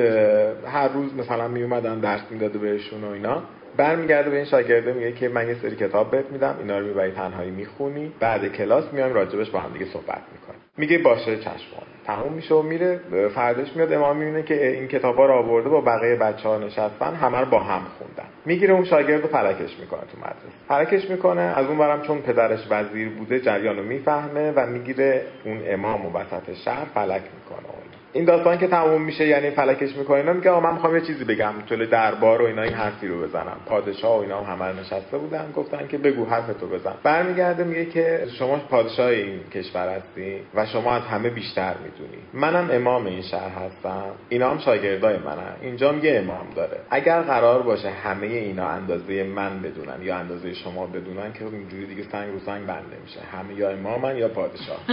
هر 0.66 0.88
روز 0.88 1.14
مثلا 1.14 1.48
می 1.48 1.62
اومدن 1.62 2.01
درس 2.01 2.22
می‌داده 2.31 2.59
بهشون 2.59 3.05
و 3.05 3.11
اینا. 3.11 3.42
برمیگرده 3.76 4.30
به 4.30 4.37
این 4.37 4.44
شاگرده 4.44 4.92
میگه 4.92 5.12
که 5.12 5.28
من 5.28 5.48
یه 5.48 5.54
سری 5.54 5.76
کتاب 5.76 6.11
بهت 6.11 6.30
میدم 6.30 6.56
اینا 6.61 6.78
رو 6.78 6.87
می‌بری 6.87 7.12
تنهایی 7.12 7.50
می‌خونی 7.50 8.12
بعد 8.20 8.52
کلاس 8.52 8.85
میایم 8.92 9.14
راجبش 9.14 9.50
با 9.50 9.61
هم 9.61 9.72
دیگه 9.72 9.85
صحبت 9.85 10.22
می‌کنیم. 10.32 10.61
میگه 10.76 10.98
باشه 10.98 11.37
چشم 11.37 11.66
تموم 12.06 12.32
میشه 12.32 12.54
و 12.54 12.62
میره 12.62 13.00
فرداش 13.35 13.76
میاد 13.76 13.92
امام 13.92 14.16
می‌بینه 14.16 14.42
که 14.42 14.68
این 14.68 14.88
کتابا 14.88 15.26
رو 15.26 15.32
آورده 15.32 15.68
با 15.68 15.80
بقیه 15.80 16.16
بچه 16.16 16.48
ها 16.48 16.58
نشستن 16.58 17.14
همه 17.14 17.38
رو 17.38 17.46
با 17.46 17.58
هم 17.58 17.82
خوندن. 17.98 18.30
می‌گیره 18.44 18.74
اون 18.74 18.85
شاگرد 18.85 19.22
رو 19.22 19.28
فلکش 19.28 19.78
می‌کنه 19.80 20.00
تو 20.00 20.18
مدرسه. 20.18 20.48
فلکش 20.68 21.11
می‌کنه 21.11 21.42
از 21.42 21.66
اون 21.66 21.78
برم 21.78 22.02
چون 22.02 22.18
پدرش 22.18 22.66
وزیر 22.70 23.08
بوده 23.08 23.40
جریان 23.40 23.76
رو 23.76 23.82
می‌فهمه 23.82 24.52
و 24.56 24.66
می‌گیره 24.66 25.22
اون 25.44 25.61
امام 25.66 26.06
و 26.06 26.18
وسط 26.18 26.54
شهر 26.64 26.85
فلک 26.94 27.22
می‌کنه. 27.22 27.68
این 28.14 28.25
داستان 28.25 28.59
که 28.59 28.66
تموم 28.66 29.03
میشه 29.03 29.27
یعنی 29.27 29.51
فلکش 29.51 29.96
می‌کنه 29.96 30.16
اینا 30.16 30.33
میگه 30.33 30.61
من 30.61 30.72
می‌خوام 30.72 30.94
یه 30.94 31.01
چیزی 31.01 31.25
بگم 31.25 31.53
جلوی 31.66 31.87
دربار 31.87 32.42
و 32.42 32.46
اینا 32.46 32.62
این 32.62 32.75
حرفی 32.75 33.09
رو 33.09 33.22
بزنم. 33.22 33.57
پادشاه 33.66 34.18
و 34.18 34.20
اینا 34.20 34.40
هم 34.40 34.62
همه 34.62 34.81
نشسته 34.81 35.18
بودن 35.18 35.53
گفتن 35.57 35.88
که 35.88 35.98
بگو 35.98 36.25
حرفتو 36.25 36.66
بزن. 36.66 36.94
برمیگرده 37.03 37.64
میگه 37.64 37.85
که 37.85 38.27
شما 38.38 38.57
پادشاه 38.57 39.07
این 39.07 39.40
کشور 39.55 39.88
هستی 39.88 40.40
و 40.55 40.66
شما 40.66 40.92
از 40.92 41.03
همه 41.03 41.31
بیشتر 41.31 41.75
می‌دونی. 41.85 42.22
منم 42.35 42.68
امام 42.72 43.07
این 43.07 43.22
شهر 43.22 43.51
هستم. 43.51 44.11
اینا 44.29 44.51
هم 44.51 44.59
شاگردای 44.59 45.16
منن. 45.16 45.57
اینجا 45.62 45.94
یه 45.94 46.18
امام 46.18 46.46
داره. 46.57 46.81
اگر 46.90 47.20
قرار 47.20 47.62
باشه 47.62 47.90
همه 47.90 48.27
اینا 48.27 48.68
اندازه 48.68 49.25
من 49.25 49.62
بدونن 49.62 50.03
یا 50.03 50.16
اندازه 50.16 50.55
شما 50.55 50.87
بدونن 50.87 51.33
که 51.33 51.44
اینجوری 51.44 51.87
دیگه 51.87 52.03
سنگ 52.12 52.33
رو 52.33 52.38
سنگ 52.38 52.66
بنده 52.66 52.96
میشه. 53.05 53.20
همه 53.20 53.55
یا 53.55 53.70
امامن 53.70 54.16
یا 54.16 54.29
پادشاه. 54.29 54.79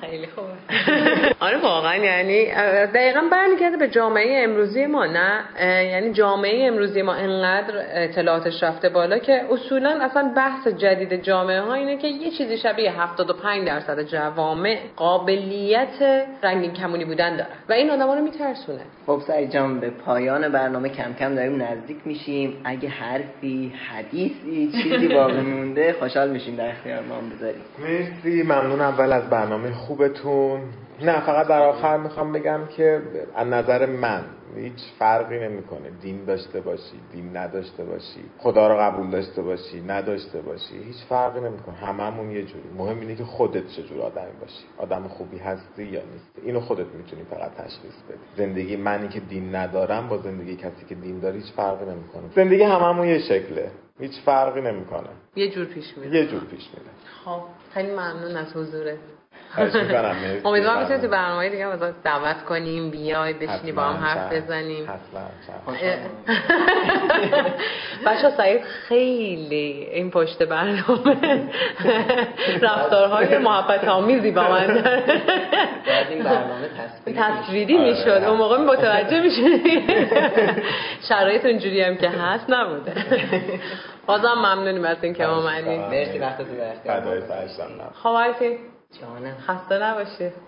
خیلی 0.00 0.26
خوبه. 0.26 0.79
آره 1.46 1.58
واقعا 1.58 1.96
یعنی 1.96 2.46
دقیقا 2.86 3.20
برمیگرده 3.32 3.76
به 3.76 3.88
جامعه 3.88 4.44
امروزی 4.44 4.86
ما 4.86 5.06
نه 5.06 5.44
یعنی 5.84 6.12
جامعه 6.12 6.66
امروزی 6.66 7.02
ما 7.02 7.14
انقدر 7.14 7.74
اطلاعاتش 8.04 8.62
رفته 8.62 8.88
بالا 8.88 9.18
که 9.18 9.42
اصولا 9.50 9.98
اصلا 10.00 10.32
بحث 10.36 10.68
جدید 10.68 11.22
جامعه 11.22 11.60
ها 11.60 11.74
اینه 11.74 11.96
که 11.96 12.08
یه 12.08 12.30
چیزی 12.30 12.58
شبیه 12.58 13.02
75 13.02 13.66
درصد 13.66 14.02
جوامع 14.02 14.78
قابلیت 14.96 16.26
رنگین 16.42 16.72
کمونی 16.72 17.04
بودن 17.04 17.36
دارن. 17.36 17.50
و 17.68 17.72
این 17.72 17.90
آدما 17.90 18.14
رو 18.14 18.20
میترسونه. 18.20 18.80
خب 19.06 19.22
سعید 19.26 19.50
جان 19.50 19.80
به 19.80 19.90
پایان 19.90 20.48
برنامه 20.48 20.88
کم 20.88 21.14
کم 21.18 21.34
داریم 21.34 21.62
نزدیک 21.62 21.96
میشیم. 22.04 22.56
اگه 22.64 22.88
حرفی 22.88 23.72
حدیثی 23.90 24.72
چیزی 24.82 25.08
باقی 25.08 25.40
مونده 25.40 25.92
خوشحال 25.92 26.30
میشیم 26.30 26.56
در 26.56 26.68
اختیار 26.68 27.00
ما 27.00 27.20
بذاریم. 27.36 27.62
مرسی. 27.78 28.42
ممنون 28.42 28.80
اول 28.80 29.12
از 29.12 29.30
برنامه 29.30 29.70
خوبتون. 29.72 30.60
نه 31.02 31.20
فقط 31.20 31.46
در 31.46 31.62
آخر 31.62 31.96
می‌خوام 31.96 32.32
بگم 32.32 32.60
که 32.76 33.02
از 33.34 33.46
نظر 33.46 33.86
من 33.86 34.24
هیچ 34.56 34.82
فرقی 34.98 35.38
نمی‌کنه. 35.38 35.90
دین 36.02 36.24
داشته 36.24 36.60
باشی 36.60 37.00
دین 37.12 37.36
نداشته 37.36 37.84
باشی 37.84 38.24
خدا 38.38 38.68
رو 38.68 38.80
قبول 38.80 39.10
داشته 39.10 39.42
باشی 39.42 39.80
نداشته 39.80 40.42
باشی 40.42 40.78
هیچ 40.82 41.04
فرقی 41.08 41.40
نمی‌کنه. 41.40 41.74
هممون 41.74 42.30
یه 42.30 42.42
جوری. 42.42 42.68
مهم 42.78 43.00
اینه 43.00 43.14
که 43.14 43.24
خودت 43.24 43.66
چجور 43.66 44.02
آدمی 44.02 44.32
باشی. 44.40 44.64
آدم 44.78 45.08
خوبی 45.08 45.38
هستی 45.38 45.82
یا 45.84 46.00
نیستی. 46.12 46.40
اینو 46.42 46.60
خودت 46.60 46.86
می‌تونی 46.86 47.22
فقط 47.30 47.50
تشخیص 47.54 48.02
بدی. 48.08 48.18
زندگی 48.36 48.76
منی 48.76 49.08
که 49.08 49.20
دین 49.20 49.54
ندارم 49.54 50.08
با 50.08 50.18
زندگی 50.18 50.56
کسی 50.56 50.84
که 50.88 50.94
دین 50.94 51.20
داره 51.20 51.34
هیچ 51.36 51.52
فرقی 51.52 51.84
نمی‌کنه. 51.84 52.22
زندگی 52.34 52.62
هممون 52.62 53.08
یه 53.08 53.18
شکله. 53.18 53.70
هیچ 54.00 54.20
فرقی 54.24 54.60
نمی‌کنه. 54.60 55.08
یه 55.36 55.50
جور 55.50 55.64
پیش 55.64 55.98
میره. 55.98 56.16
یه 56.16 56.26
جور 56.26 56.44
پیش 56.44 56.68
میره. 56.74 56.90
خب 57.24 57.40
خیلی 57.74 57.90
ممنون 57.92 58.36
از 58.36 58.56
حضورت. 58.56 58.98
امیدوارم 60.44 60.84
بتونی 60.84 61.00
تو 61.00 61.08
برنامه 61.08 61.48
دیگه 61.48 61.66
ازت 61.66 62.02
دعوت 62.02 62.44
کنیم 62.44 62.90
بیای 62.90 63.32
بشینی 63.32 63.72
با 63.72 63.82
هم 63.82 64.04
حرف. 64.04 64.32
بزنیم 64.32 64.88
بچه 68.06 68.30
سعید 68.36 68.62
خیلی 68.64 69.88
این 69.92 70.10
پشت 70.10 70.42
برنامه 70.42 71.16
رفتارهای 72.62 73.38
محبت 73.38 73.84
آمیزی 73.84 74.30
با 74.30 74.42
من 74.42 74.66
برنامه 76.06 76.68
تصویری. 77.16 77.78
می‌شد 77.78 78.08
اون 78.08 78.36
موقع 78.36 78.56
متوجه 78.56 79.20
می‌شدی 79.20 79.86
شرایط 81.08 81.46
اونجوری 81.46 81.82
هم 81.82 81.96
که 81.96 82.08
هست 82.08 82.44
نبوده 82.48 82.92
بازم 84.06 84.34
ممنونیم 84.34 84.84
از 84.84 84.96
اینکه 85.02 85.24
اومدید 85.24 85.80
مرسی 85.80 86.18
وقتتون 86.18 86.56
رو 86.56 87.00
فدای 87.00 87.20
خب 88.02 88.70
جانم 89.00 89.34
خسته 89.46 89.78
نباشی. 89.78 90.30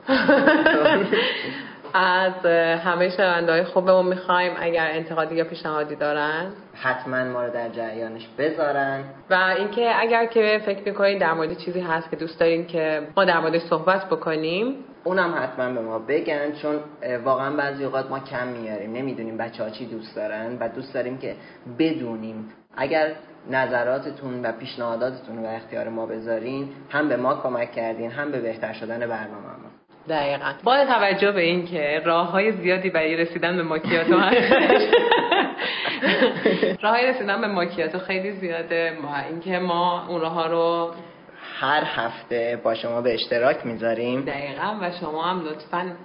از 1.95 2.47
همه 2.85 3.11
شنونده 3.17 3.53
های 3.53 3.65
خوبمون 3.65 4.07
می‌خوایم 4.07 4.53
اگر 4.61 4.87
انتقادی 4.91 5.35
یا 5.35 5.45
پیشنهادی 5.45 5.97
دارن. 5.97 6.47
حتما 6.75 7.25
ما 7.25 7.45
رو 7.45 7.53
در 7.53 7.69
جریانش 7.69 8.29
بذارن. 8.39 9.05
و 9.31 9.55
اینکه 9.59 10.01
اگر 10.01 10.27
که 10.27 10.63
فکر 10.67 10.83
می‌کنین 10.85 11.19
در 11.19 11.33
مورد 11.33 11.59
چیزی 11.59 11.81
هست 11.81 12.11
که 12.11 12.17
دوست 12.17 12.41
دارین 12.41 12.67
که 12.67 13.03
ما 13.17 13.25
در 13.25 13.41
موردش 13.41 13.63
صحبت 13.63 14.07
بکنیم. 14.07 14.75
اونم 15.05 15.35
حتما 15.43 15.75
به 15.75 15.81
ما 15.81 15.99
بگن 15.99 16.53
چون 16.53 16.81
واقعا 17.25 17.57
بعضی 17.57 17.85
اوقات 17.85 18.11
ما 18.11 18.21
کم 18.21 18.47
میاریم. 18.47 18.93
نمی‌دونیم 18.93 19.37
بچه 19.37 19.65
ها 19.65 19.71
چی 19.71 19.87
دوست 19.87 20.17
دارن 20.17 20.57
و 20.61 20.69
دوست 20.69 20.95
داریم 20.95 21.19
که 21.19 21.37
بدونیم. 21.79 22.53
اگر 22.77 23.13
نظراتتون 23.51 24.47
و 24.47 24.53
پیشنهاداتتون 24.53 25.39
رو 25.39 25.47
اختیار 25.47 25.89
ما 25.89 26.07
بذارین 26.07 26.69
هم 26.91 27.09
به 27.09 27.17
ما 27.17 27.35
کمک 27.35 27.73
کردین 27.73 28.11
هم 28.11 28.33
به 28.33 28.41
بهتر 28.41 28.73
شدن 28.73 28.99
برنامه 28.99 29.47
ما. 29.47 29.73
دقیقا. 30.09 30.53
با 30.65 30.85
توجه 30.85 31.33
به 31.33 31.41
اینکه 31.41 32.03
راه 32.05 32.31
های 32.31 32.53
زیادی 32.53 32.91
برای 32.91 33.17
رسیدن 33.17 33.57
به 33.57 33.63
ماکیاتو 33.63 34.19
هست. 34.27 34.53
راه 36.83 36.93
های 36.93 37.07
رسیدن 37.07 37.41
به 37.41 37.47
ماکیاتو 37.47 37.99
خیلی 37.99 38.33
زیاده 38.33 38.99
و 39.03 39.07
اینکه 39.31 39.59
ما 39.59 40.07
اون 40.09 40.21
راه 40.21 40.33
ها 40.33 40.47
رو 40.47 40.91
هر 41.63 41.83
هفته 41.87 42.61
با 42.65 42.75
شما 42.75 43.01
به 43.01 43.15
اشتراک 43.15 43.67
می‌ذاریم. 43.67 44.25
دقیقا 44.25 44.79
و 44.81 44.91
شما 45.01 45.23
هم 45.23 45.45
لطفا 45.45 45.97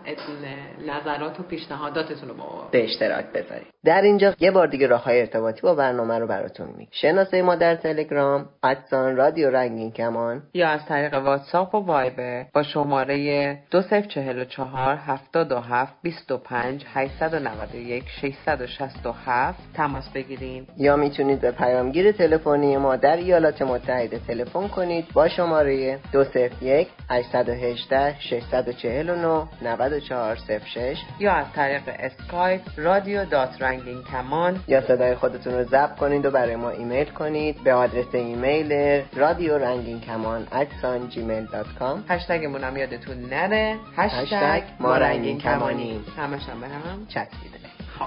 نظرات 0.87 1.39
و 1.39 1.43
پیشنهاداتتون 1.43 2.29
رو 2.29 2.35
با 2.35 2.67
به 2.71 2.83
اشتراک 2.83 3.25
بذارید. 3.25 3.67
در 3.85 4.01
اینجا 4.01 4.33
یه 4.39 4.51
بار 4.51 4.67
دیگه 4.67 4.87
راه 4.87 5.03
های 5.03 5.19
ارتباطی 5.19 5.61
با 5.61 5.75
برنامه 5.75 6.19
رو 6.19 6.27
براتون 6.27 6.67
میگم 6.77 6.89
شناسه 6.91 7.41
ما 7.41 7.55
در 7.55 7.75
تلگرام 7.75 8.45
ادسان 8.63 9.15
رادیو 9.15 9.49
رنگین 9.49 9.91
کمان. 9.91 10.43
یا 10.53 10.69
از 10.69 10.85
طریق 10.85 11.13
واتساپ 11.13 11.75
و 11.75 11.77
وایبر 11.77 12.45
با 12.53 12.63
شماره 12.63 13.57
2044 13.71 14.95
77 14.95 15.93
25 16.01 16.85
891 16.93 18.03
667 18.21 19.59
تماس 19.73 20.09
بگیرین. 20.09 20.67
یا 20.77 20.95
می‌تونید 20.95 21.41
به 21.41 21.51
پیامگیر 21.51 22.11
تلفنی 22.11 22.77
ما 22.77 22.95
در 22.95 23.15
ایالات 23.15 23.61
متحده 23.61 24.19
تلفن 24.27 24.67
کنید. 24.67 25.05
با 25.13 25.27
شماره 25.47 25.99
201 26.11 26.87
818 27.09 28.19
649 28.19 29.47
9406 29.61 30.97
یا 31.19 31.33
از 31.33 31.45
طریق 31.55 31.81
اسکایپ 31.87 32.61
رادیو 32.77 33.25
dot 33.25 33.61
رنگین 33.61 34.03
کمان 34.03 34.59
یا 34.67 34.81
صدای 34.81 35.15
خودتون 35.15 35.53
رو 35.53 35.63
ضبط 35.63 35.95
کنید 35.95 36.25
و 36.25 36.31
برای 36.31 36.55
ما 36.55 36.69
ایمیل 36.69 37.05
کنید 37.05 37.63
به 37.63 37.73
آدرس 37.73 38.15
ایمیل 38.15 39.03
رادیو 39.15 39.57
رنگین 39.57 39.99
کمان 39.99 40.47
at 40.51 40.71
sign 40.71 41.09
Gmail 41.09 41.45
dot 41.45 41.67
com 41.79 42.03
هشتگمون 42.09 42.63
هم 42.63 42.77
یادتون 42.77 43.19
نره. 43.29 43.75
هشتگ 43.95 44.63
ما 44.79 44.97
رنگین 44.97 45.37
کمانیم. 45.37 46.05
همشم 46.17 46.59
به 46.61 46.67
هم 46.67 47.05
چسبیده. 47.07 47.57
خب 47.99 48.05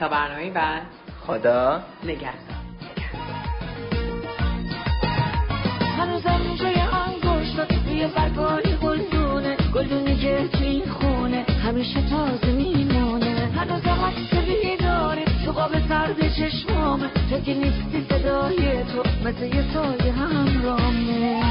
تا 0.00 0.08
برنامه 0.08 0.50
بعد 0.50 0.82
خدا 1.26 1.82
نگهدار. 2.04 2.65
هنوزم 5.98 6.56
جای 6.60 6.74
انگشتات 6.80 7.68
توی 7.68 8.06
برگای 8.06 8.76
گلدونه 8.82 9.56
گلدونی 9.74 10.16
که 10.16 10.48
توی 10.52 10.82
خونه. 10.86 11.44
همیشه 11.64 12.02
تازه 12.10 12.52
میمونه. 12.52 13.50
هنوزم 13.56 14.04
عکس 14.04 14.34
بیداری 14.48 15.24
تو 15.44 15.52
قاب 15.52 15.88
سرد 15.88 16.32
چشمامه. 16.36 17.08
تو 17.30 17.40
که 17.40 17.54
نیستی 17.54 18.06
صدای 18.08 18.84
تو. 18.84 19.02
مثل 19.24 19.44
یه 19.56 19.64
سایه 19.72 20.12
همرامه. 20.12 21.42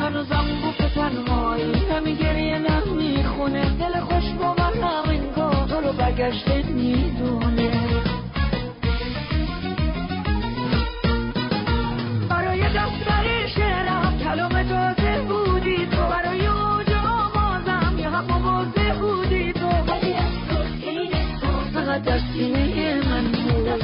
هنوزم 0.00 0.46
بوک 0.62 0.92
تنهایی. 0.94 1.72
همین 1.96 2.14
گریه 2.16 2.58
نمی‌خونه 2.58 3.76
دل 3.76 4.00
خوش 4.00 4.24
با 4.40 4.54
من 4.54 4.80
تو 5.90 5.96
رو 5.96 5.98
برگشته 5.98 6.62
می‌دونه. 6.62 7.70
برای 12.28 12.60
دفتر 12.60 13.46
شعرم 13.56 14.18
کلام 14.24 14.62
تازه 14.62 15.20
بودی 15.20 15.86
تو 15.86 15.96
برای 15.96 16.46
اوج 16.46 16.92
آمازم 16.92 17.98
یه 17.98 18.08
هم 18.08 18.24
مواضع 18.24 18.92
بودی 18.92 19.52
تو. 19.52 19.68
ولی 19.68 20.12
از 20.12 20.32
تو 20.50 20.88
این 20.88 21.10
فقط 21.74 22.02
در 22.02 22.18
سینه 22.18 22.94
من 23.08 23.24
بود. 23.32 23.80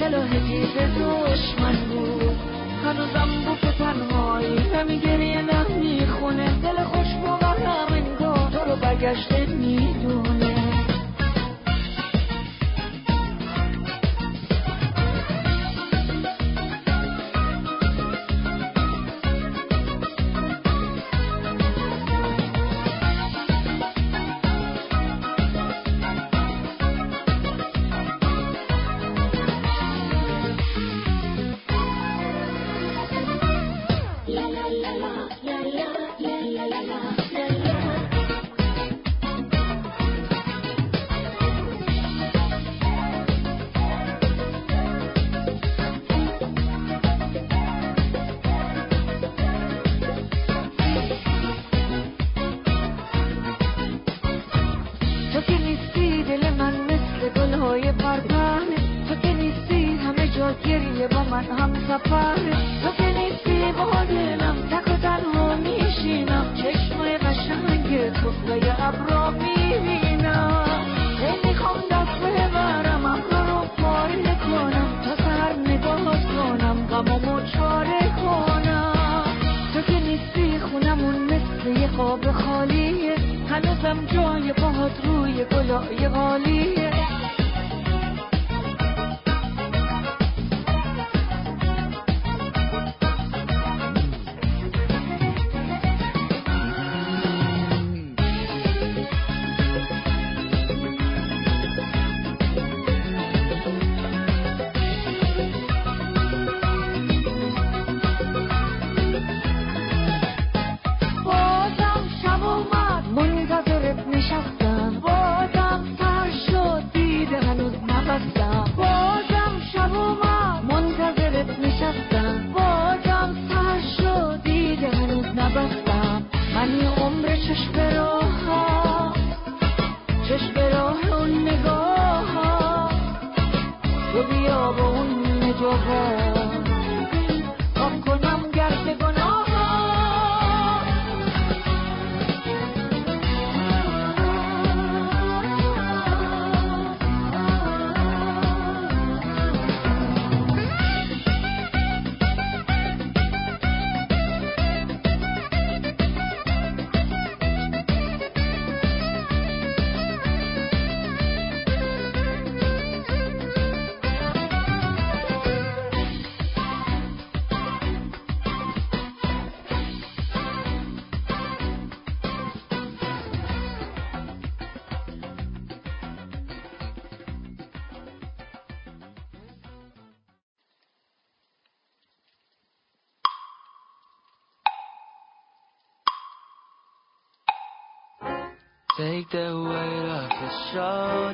سلاح 0.00 0.28
دید 0.28 0.76
دشمن 0.76 1.76
بود. 1.88 2.36
هنوزم 2.84 3.28
بوک 3.44 3.74
تنهایی 3.78 4.58
همین 4.74 5.00
گریه 5.00 5.42
نمی‌خونه. 5.42 6.60
دل 6.62 6.84
خوش 6.84 7.14
با 7.22 7.38
من 7.42 7.62
همین 7.66 8.16
تو 8.16 8.64
رو 8.70 8.76
برگشته 8.76 9.35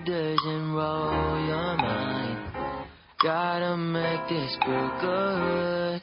shoulders 0.04 0.38
and 0.44 0.74
roll 0.74 1.46
your 1.46 1.76
mind. 1.76 2.38
Gotta 3.22 3.76
make 3.76 4.28
this 4.28 4.56
feel 4.64 4.90
good. 5.00 6.00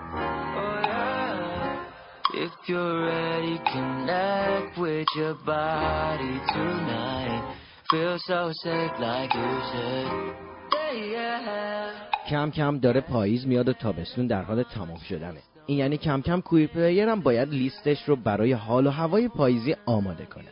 Oh 0.00 0.80
yeah. 0.84 1.84
If 2.34 2.52
you're 2.66 3.04
ready, 3.04 3.58
connect 3.72 4.78
with 4.78 5.06
your 5.16 5.34
body 5.34 6.40
tonight. 6.52 7.56
Feel 7.90 8.18
so 8.26 8.52
safe 8.62 8.92
like 8.98 9.34
you 9.34 9.52
should. 9.70 10.42
Yeah. 11.12 11.90
کم 12.30 12.50
کم 12.50 12.78
داره 12.78 13.00
پاییز 13.00 13.46
میاد 13.46 13.68
و 13.68 13.72
تابستون 13.72 14.26
در 14.26 14.42
حال 14.42 14.62
تمام 14.62 14.98
شدنه 15.08 15.42
این 15.66 15.78
یعنی 15.78 15.96
کم 15.96 16.20
کم 16.22 16.40
کویر 16.40 16.68
پلیر 16.68 17.08
هم 17.08 17.20
باید 17.20 17.48
لیستش 17.48 18.08
رو 18.08 18.16
برای 18.16 18.52
حال 18.52 18.86
و 18.86 18.90
هوای 18.90 19.28
پاییزی 19.28 19.76
آماده 19.86 20.26
کنه 20.26 20.48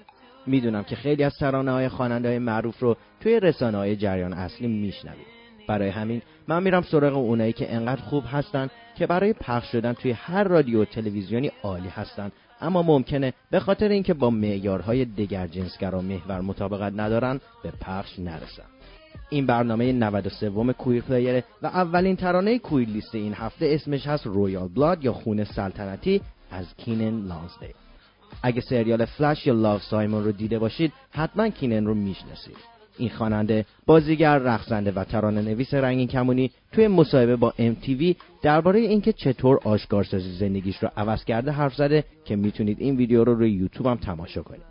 می‌دونم 0.47 0.83
که 0.83 0.97
خیلی 0.97 1.25
از 1.25 1.39
ترانه 1.39 1.71
های 1.71 1.89
خواننده 1.89 2.29
های 2.29 2.39
معروف 2.39 2.79
رو 2.79 2.97
توی 3.21 3.41
رسانه 3.41 3.79
های 3.79 3.97
جریان 3.97 4.33
اصلی 4.33 4.69
میشنوید. 4.69 5.27
برای 5.69 5.89
همین 5.89 6.23
من 6.49 6.63
میرم 6.63 6.83
سراغ 6.83 7.17
اونایی 7.17 7.53
که 7.53 7.75
انقدر 7.75 8.01
خوب 8.01 8.25
هستن 8.27 8.69
که 8.95 9.07
برای 9.07 9.33
پخش 9.33 9.73
شدن 9.73 9.93
توی 9.93 10.11
هر 10.11 10.45
رادیو 10.45 10.83
و 10.83 10.85
تلویزیونی 10.85 11.51
عالی 11.63 11.89
هستن. 11.89 12.33
اما 12.61 12.83
ممکنه 12.83 13.33
به 13.51 13.61
خاطر 13.61 13.89
اینکه 13.89 14.15
با 14.15 14.31
معیارهای 14.31 15.05
دگر 15.05 15.47
جنسگرا 15.47 16.01
محور 16.01 16.41
مطابقت 16.41 16.93
ندارن 16.97 17.41
به 17.63 17.71
پخش 17.81 18.19
نرسن. 18.19 18.63
این 19.31 19.47
برنامه 19.47 19.93
93 19.93 20.73
کویر 20.73 21.03
پلیره 21.03 21.45
و 21.63 21.67
اولین 21.67 22.17
ترانه 22.17 22.59
کویر 22.59 22.89
لیست 22.89 23.15
این 23.15 23.35
هفته 23.35 23.67
اسمش 23.67 24.07
هست 24.07 24.27
رویال 24.27 24.69
بلاد 24.69 25.05
یا 25.05 25.13
خون 25.13 25.45
سلطنتی 25.45 26.21
از 26.51 26.75
Keiynan 26.77 27.27
Lonsdale 27.27 27.75
اگه 28.43 28.61
سریال 28.61 29.05
فلش 29.05 29.47
یا 29.47 29.55
Love, 29.55 29.79
Simon 29.79 30.25
رو 30.25 30.33
دیده 30.33 30.59
باشید 30.59 30.93
حتما 31.11 31.49
Keiynan 31.49 31.87
رو 31.87 31.95
می‌شناسید. 31.95 32.57
این 32.99 33.11
خواننده 33.11 33.67
بازیگر 33.87 34.39
رقصنده 34.39 34.93
و 34.93 35.05
ترانه 35.05 35.43
نویس 35.43 35.75
رنگین 35.75 36.09
کمونی 36.09 36.51
توی 36.73 36.89
مصاحبه 36.89 37.37
با 37.37 37.55
MTV 37.59 38.15
درباره 38.43 38.81
اینکه 38.81 39.13
چطور 39.13 39.61
آشکارسازی 39.65 40.31
زندگیش 40.31 40.77
رو 40.83 40.91
عوض 40.97 41.25
کرده 41.25 41.51
حرف 41.51 41.75
زده 41.75 42.05
که 42.25 42.37
می‌تونید 42.37 42.81
این 42.81 42.97
ویدیو 42.97 43.25
رو 43.25 43.35
روی 43.35 43.51
یوتیوب 43.51 43.87
هم 43.87 43.97
تماشا 43.97 44.43
کنید. 44.43 44.70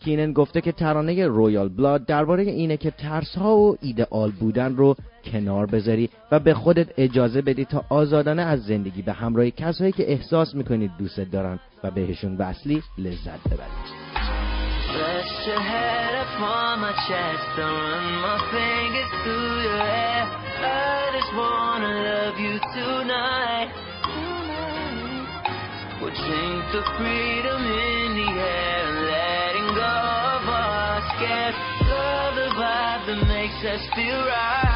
Keiynan 0.00 0.32
گفته 0.32 0.60
که 0.60 0.72
ترانه 0.72 1.26
Royal 1.26 1.68
Blood 1.68 2.06
درباره 2.06 2.42
اینه 2.42 2.76
که 2.76 2.90
ترس 2.90 3.34
ها 3.34 3.56
و 3.56 3.76
ایدئال 3.80 4.30
بودن 4.30 4.76
رو 4.76 4.96
کنار 5.24 5.66
بذاری 5.66 6.10
و 6.32 6.38
به 6.40 6.54
خودت 6.54 6.88
اجازه 6.96 7.42
بدی 7.42 7.64
تا 7.64 7.84
آزادانه 7.88 8.42
از 8.42 8.62
زندگی 8.64 9.02
به 9.02 9.12
همراه 9.12 9.50
کسایی 9.50 9.92
که 9.92 10.12
احساس 10.12 10.54
می‌کنید 10.54 10.90
دوست 10.98 11.20
دارن 11.20 11.58
و 11.84 11.90
بهشون 11.90 12.36
وصلی 12.36 12.82
لذت 12.98 13.48
ببرید. 13.48 14.08
Us 33.64 33.80
feel 33.94 34.24
right. 34.26 34.67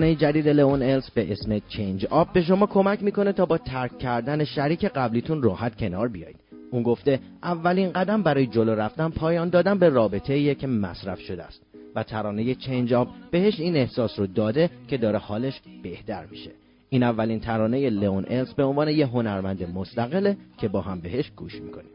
ترانه 0.00 0.14
جدید 0.14 0.48
لئون 0.48 0.82
الس 0.82 1.10
به 1.10 1.32
اسم 1.32 1.58
چنج 1.68 2.06
آب 2.06 2.32
به 2.32 2.42
شما 2.42 2.66
کمک 2.66 3.02
می‌کنه 3.02 3.32
تا 3.32 3.46
با 3.46 3.58
ترک 3.58 3.98
کردن 3.98 4.44
شریک 4.44 4.84
قبلیتون 4.84 5.42
راحت 5.42 5.76
کنار 5.76 6.08
بیایید. 6.08 6.36
اون 6.70 6.82
گفته 6.82 7.20
اولین 7.42 7.92
قدم 7.92 8.22
برای 8.22 8.46
جلو 8.46 8.74
رفتن 8.74 9.08
پایان 9.08 9.48
دادن 9.48 9.78
به 9.78 9.88
رابطه 9.88 10.34
ایه 10.34 10.54
که 10.54 10.66
مصرف 10.66 11.20
شده 11.20 11.42
است. 11.42 11.62
و 11.94 12.02
ترانه 12.02 12.54
چنج 12.54 12.94
آب 12.94 13.08
بهش 13.30 13.60
این 13.60 13.76
احساس 13.76 14.18
رو 14.18 14.26
داده 14.26 14.70
که 14.88 14.96
داره 14.96 15.18
حالش 15.18 15.60
بهتر 15.82 16.26
میشه. 16.30 16.50
این 16.88 17.02
اولین 17.02 17.40
ترانه 17.40 17.90
لئون 17.90 18.24
الس 18.28 18.54
به 18.54 18.64
عنوان 18.64 18.88
یه 18.88 19.06
هنرمند 19.06 19.62
مستقله 19.74 20.36
که 20.58 20.68
با 20.68 20.80
هم 20.80 21.00
بهش 21.00 21.30
گوش 21.36 21.54
می‌کنیم. 21.54 21.90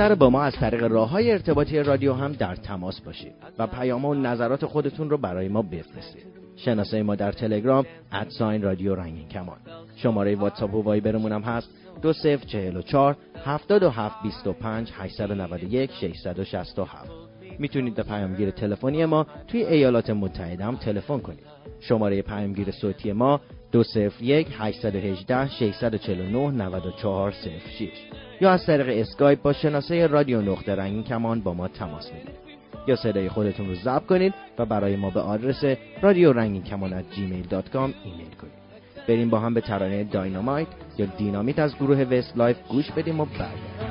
نره 0.00 0.14
با 0.14 0.30
ما 0.30 0.42
از 0.42 0.54
طریق 0.54 0.82
راه 0.82 1.10
های 1.10 1.32
ارتباطی 1.32 1.78
رادیو 1.78 2.12
هم 2.12 2.32
در 2.32 2.54
تماس 2.54 3.00
باشید 3.00 3.32
و 3.58 3.66
پیام 3.66 4.04
و 4.04 4.14
نظرات 4.14 4.66
خودتون 4.66 5.10
رو 5.10 5.18
برای 5.18 5.48
ما 5.48 5.62
بفرستید. 5.62 6.26
شناسه 6.56 7.02
ما 7.02 7.14
در 7.14 7.32
تلگرام 7.32 7.86
ادساین 8.12 8.62
رادیو 8.62 8.94
رنگین 8.94 9.28
کمان. 9.28 9.56
شماره 9.96 10.36
واتساپ 10.36 10.74
و 10.74 10.82
وایبرمون 10.82 11.32
هم 11.32 11.42
هست. 11.42 11.68
دو 12.02 12.12
صفر 12.12 12.46
چهل 12.46 12.76
و 12.76 12.82
چار 12.82 13.16
هفتاد 13.44 13.82
و 13.82 13.90
هفت 13.90 14.22
بیست 14.22 14.46
و 14.46 14.52
پنج 14.52 14.90
هشتصد 14.94 15.30
و 15.30 15.34
نود 15.34 15.64
و 15.64 15.72
یک 15.72 15.90
ششصد 15.92 16.38
و 16.38 16.44
شست 16.44 16.78
و 16.78 16.84
هفت. 16.84 17.10
می‌تونید 17.58 17.94
به 17.94 18.02
پیامگیر 18.02 18.50
تلفنی 18.50 19.04
ما 19.04 19.26
توی 19.48 19.64
ایالات 19.64 20.10
متحده 20.10 20.64
هم 20.64 20.76
تلفن 20.76 21.18
کنید. 21.18 21.46
شماره 21.80 22.22
پیامگیر 22.22 22.70
صوتی 22.70 23.12
ما 23.12 23.40
دو 23.72 23.82
صفر 23.82 24.22
یک 24.22 24.48
818 24.58 25.48
649 25.48 26.50
94 26.50 27.30
06 27.30 27.88
یا 28.40 28.50
از 28.50 28.66
طریق 28.66 28.88
اسکایپ 29.00 29.42
با 29.42 29.52
شناسه 29.52 30.06
رادیو 30.06 30.42
نقطه 30.42 30.74
رنگین 30.74 31.02
کمان 31.02 31.40
با 31.40 31.54
ما 31.54 31.68
تماس 31.68 32.10
بگیرید 32.10 32.50
یا 32.86 32.96
صدای 32.96 33.28
خودتون 33.28 33.68
رو 33.68 33.74
ضبط 33.74 34.06
کنید 34.06 34.34
و 34.58 34.66
برای 34.66 34.96
ما 34.96 35.10
به 35.10 35.20
آدرس 35.20 35.64
رادیو 36.02 36.32
رنگین 36.32 36.62
کمان 36.62 37.02
gmail.com 37.02 37.90
ایمیل 38.04 38.34
کنید. 38.40 38.60
بریم 39.08 39.30
با 39.30 39.38
هم 39.38 39.54
به 39.54 39.60
ترانه 39.60 40.04
Dynamite 40.04 40.68
یا 40.98 41.06
دینامیت 41.06 41.58
از 41.58 41.76
گروه 41.76 42.02
Westlife 42.02 42.56
گوش 42.68 42.90
بدیم 42.90 43.20
و 43.20 43.24
برگردیم. 43.24 43.89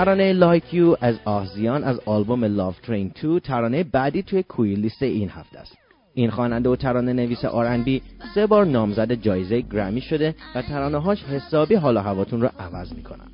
ترانه 0.00 0.32
Like 0.32 0.74
You 0.74 0.96
از 1.00 1.16
Asiahn 1.24 1.84
از 1.84 2.00
آلبوم 2.06 2.44
Love 2.44 2.80
Train 2.80 3.12
2 3.22 3.40
ترانه 3.40 3.84
بعدی 3.84 4.22
توی 4.22 4.42
queer 4.42 4.74
لیست 4.74 5.02
این 5.02 5.28
هفته 5.28 5.58
است. 5.58 5.78
این 6.14 6.30
خواننده 6.30 6.68
و 6.68 6.76
ترانه 6.76 7.12
نویس 7.12 7.44
R&B 7.44 8.02
سه 8.34 8.46
بار 8.46 8.66
نامزد 8.66 9.12
جایزه 9.12 9.60
گرمی 9.60 10.00
شده 10.00 10.34
و 10.54 10.62
ترانه 10.62 10.98
هاش 10.98 11.24
حسابی 11.24 11.74
حال 11.74 11.96
و 11.96 12.00
هواتون 12.00 12.40
رو 12.40 12.48
عوض 12.58 12.92
می‌کنن. 12.92 13.26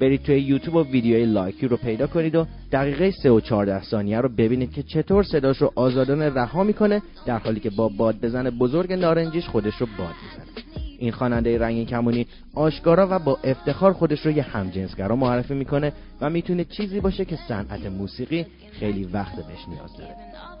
برید 0.00 0.22
توی 0.22 0.40
یوتیوب 0.40 0.74
و 0.74 0.84
ویدیوی 0.84 1.26
Like 1.26 1.50
You 1.50 1.68
رو 1.68 1.76
پیدا 1.76 2.06
کنید 2.06 2.34
و 2.34 2.46
دقیقه 2.72 3.10
3 3.10 3.30
و 3.30 3.40
14 3.40 3.82
ثانیه 3.82 4.20
رو 4.20 4.28
ببینید 4.28 4.72
که 4.72 4.82
چطور 4.82 5.22
صداش 5.22 5.56
رو 5.56 5.72
آزادانه 5.74 6.30
رها 6.30 6.64
می‌کنه 6.64 7.02
در 7.26 7.38
حالی 7.38 7.60
که 7.60 7.70
با 7.70 7.88
بادبزن 7.88 8.50
بزرگ 8.50 8.92
نارنجیش 8.92 9.46
خودش 9.46 9.74
رو 9.74 9.86
باد 9.98 10.14
می‌زنه. 10.22 10.65
این 10.98 11.12
خواننده 11.12 11.58
رنگین 11.58 11.86
کمونی 11.86 12.26
آشکارا 12.54 13.08
و 13.10 13.18
با 13.18 13.38
افتخار 13.44 13.92
خودش 13.92 14.26
رو 14.26 14.32
یه 14.32 14.42
همجنسگرا 14.42 15.16
معرفی 15.16 15.54
می‌کنه 15.54 15.92
و 16.20 16.30
می‌تونه 16.30 16.64
چیزی 16.64 17.00
باشه 17.00 17.24
که 17.24 17.38
صنعت 17.48 17.86
موسیقی 17.86 18.46
خیلی 18.72 19.04
وقت 19.04 19.36
بهش 19.36 19.68
نیاز 19.68 19.96
داره. 19.96 20.14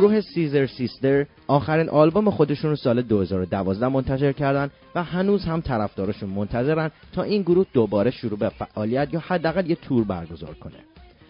گروه 0.00 0.20
Scissor 0.20 0.66
Sisters 0.66 1.26
آخرین 1.46 1.88
آلبوم 1.88 2.30
خودشون 2.30 2.70
رو 2.70 2.76
سال 2.76 3.02
2012 3.02 3.88
منتشر 3.88 4.32
کردن 4.32 4.70
و 4.94 5.02
هنوز 5.02 5.44
هم 5.44 5.60
طرفداراشون 5.60 6.30
منتظرن 6.30 6.90
تا 7.12 7.22
این 7.22 7.42
گروه 7.42 7.66
دوباره 7.72 8.10
شروع 8.10 8.38
به 8.38 8.48
فعالیت 8.48 9.14
یا 9.14 9.20
حداقل 9.20 9.70
یه 9.70 9.74
تور 9.74 10.04
برگزار 10.04 10.54
کنه. 10.54 10.74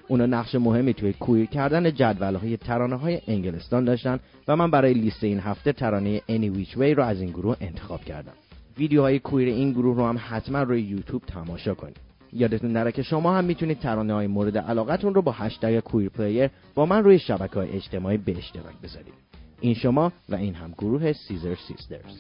اونا 0.09 0.27
نقش 0.27 0.55
مهمی 0.55 0.95
توی 0.95 1.13
queer 1.13 1.47
کردن 1.47 1.95
جدولهای 1.95 2.57
ترانه 2.57 2.97
های 2.97 3.21
انگلستان 3.29 3.85
داشتن 3.85 4.21
و 4.49 4.57
من 4.57 4.71
برای 4.71 4.95
لیست 4.95 5.25
این 5.25 5.41
هفته 5.41 5.73
ترانه 5.73 6.19
Any 6.19 6.57
Which 6.57 6.77
Way 6.77 6.97
رو 6.97 7.03
از 7.03 7.21
این 7.21 7.31
گروه 7.31 7.57
انتخاب 7.61 8.05
کردم. 8.05 8.33
ویدیوهای 8.79 9.19
queer 9.19 9.49
این 9.49 9.73
گروه 9.73 9.97
رو 9.97 10.07
هم 10.07 10.21
حتما 10.29 10.63
روی 10.63 10.83
یوتیوب 10.83 11.23
تماشا 11.27 11.75
کنید 11.75 12.10
یادتون 12.33 12.73
نره 12.73 12.93
که 12.93 13.03
شما 13.03 13.37
هم 13.37 13.45
می‌تونید 13.45 13.79
ترانه 13.79 14.15
های 14.15 14.27
مورد 14.27 14.59
علاقتون 14.59 15.15
رو 15.15 15.23
با 15.23 15.33
هشتگ 15.33 15.81
queer 15.81 16.09
player 16.09 16.51
با 16.75 16.87
من 16.87 17.05
روی 17.05 17.19
شبکه 17.19 17.55
های 17.55 17.71
اجتماعی 17.71 18.17
به 18.17 18.39
اشتراک 18.39 18.75
بذارید. 18.83 19.15
این 19.61 19.75
شما 19.75 20.13
و 20.29 20.35
این 20.35 20.55
هم 20.55 20.73
گروه 20.79 21.13
سیزر 21.13 21.55
سیسترز 21.55 22.17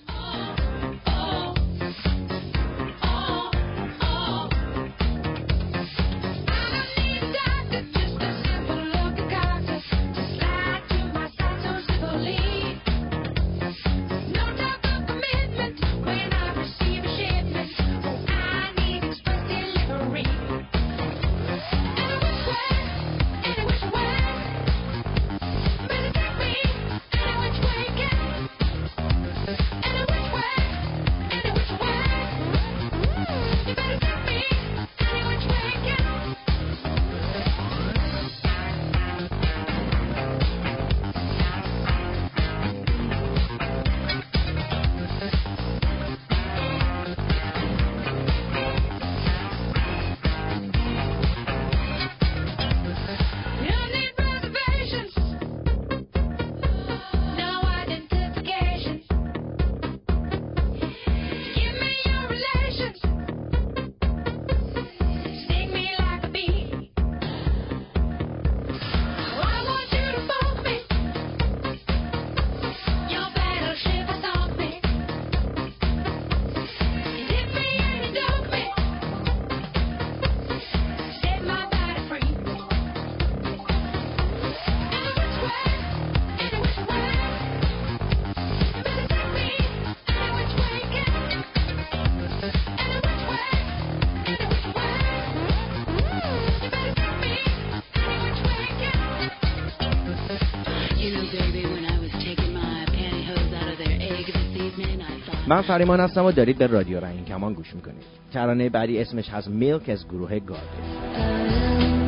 من 105.60 105.66
فریمان 105.66 106.00
هستم 106.00 106.24
و 106.24 106.32
دارید 106.32 106.58
به 106.58 106.66
رادیو 106.66 107.00
رنگین 107.00 107.24
کمان 107.24 107.54
گوش 107.54 107.74
می‌کنید. 107.74 108.02
ترانه 108.32 108.68
بعدی 108.68 108.98
اسمش 108.98 109.28
هست 109.28 109.48
میلک 109.48 109.88
از 109.88 110.08
گروه 110.08 110.38
گارده 110.38 111.99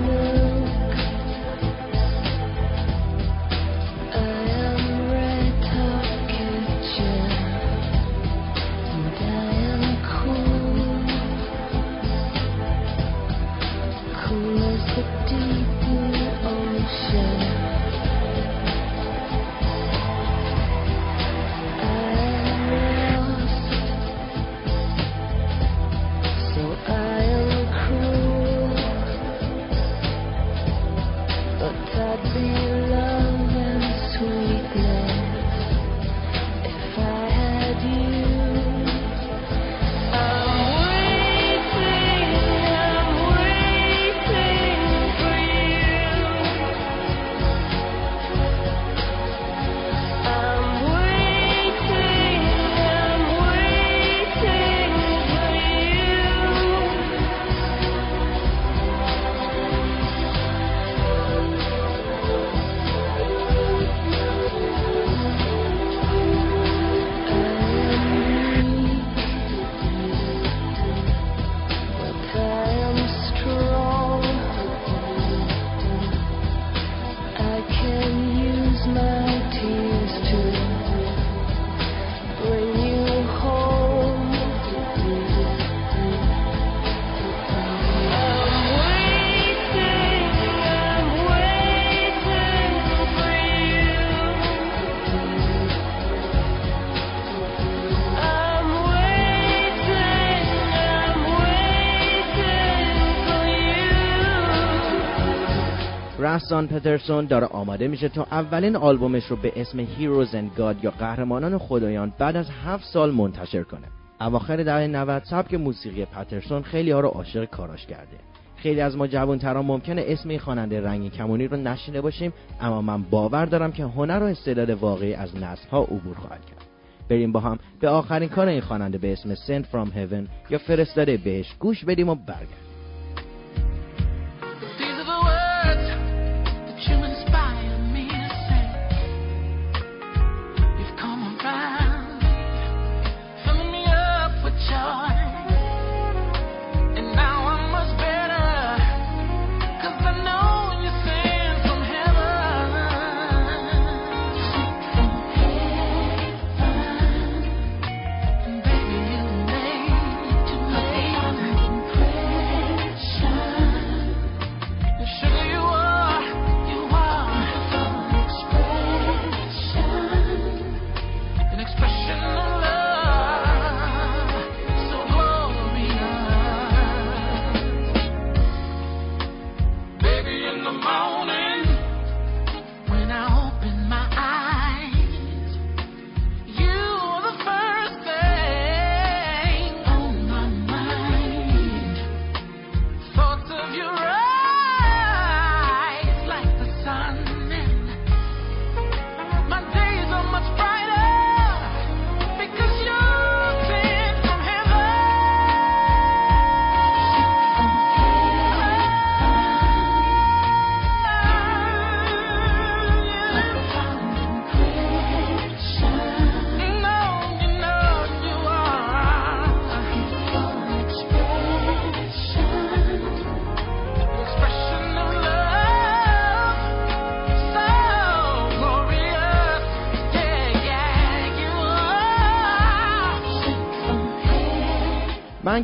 رسان 106.33 106.69
پترسون 106.69 107.25
داره 107.25 107.47
آماده 107.47 107.89
میشه 107.89 108.09
تا 108.09 108.27
اولین 108.31 108.77
آلبومش 108.77 109.25
رو 109.27 109.37
به 109.37 109.53
اسم 109.57 109.85
Heroes 109.85 110.29
and 110.29 110.59
God 110.59 110.85
یا 110.85 110.91
قهرمانان 110.91 111.59
خدایان 111.59 112.13
بعد 112.19 112.37
از 112.37 112.51
هفت 112.65 112.85
سال 112.85 113.11
منتشر 113.11 113.63
کنه. 113.63 113.87
اواخر 114.21 114.57
دهه 114.57 114.87
90 114.87 115.23
سبک 115.25 115.55
موسیقی 115.55 116.05
پترسون 116.05 116.63
خیلی 116.63 116.91
ها 116.91 117.01
رو 117.01 117.09
عاشق 117.09 117.45
کاراش 117.45 117.87
کرده. 117.87 118.17
خیلی 118.57 118.81
از 118.81 118.97
ما 118.97 119.07
جوانتران 119.07 119.67
ممکنه 119.67 120.05
اسم 120.07 120.29
این 120.29 120.39
خواننده 120.39 120.81
رنگین 120.81 121.11
کمونی 121.11 121.49
رو 121.49 121.57
نشینه 121.57 122.01
باشیم 122.01 122.33
اما 122.61 122.83
من 122.83 123.03
باور 123.03 123.47
دارم 123.47 123.73
که 123.73 123.85
هنر 123.85 124.23
و 124.23 124.27
استعداد 124.27 124.71
واقعی 124.71 125.15
از 125.15 125.37
نسل 125.37 125.69
ها 125.69 125.83
عبور 125.83 126.15
خواهد 126.17 126.45
کرد. 126.45 126.67
بریم 127.09 127.33
با 127.33 127.41
هم 127.41 127.59
به 127.81 127.89
آخرین 127.89 128.29
کار 128.29 128.49
این 128.49 128.61
خواننده 128.61 128.99
به 128.99 129.13
اسم 129.13 129.35
Sent 129.35 129.65
from 129.65 129.89
Heaven 129.89 130.51
یا 130.51 130.59
فرستاده 130.59 131.17
بهش 131.17 131.55
گوش 131.59 131.85
بدیم 131.85 132.09
و 132.09 132.15
برگردیم. 132.15 132.62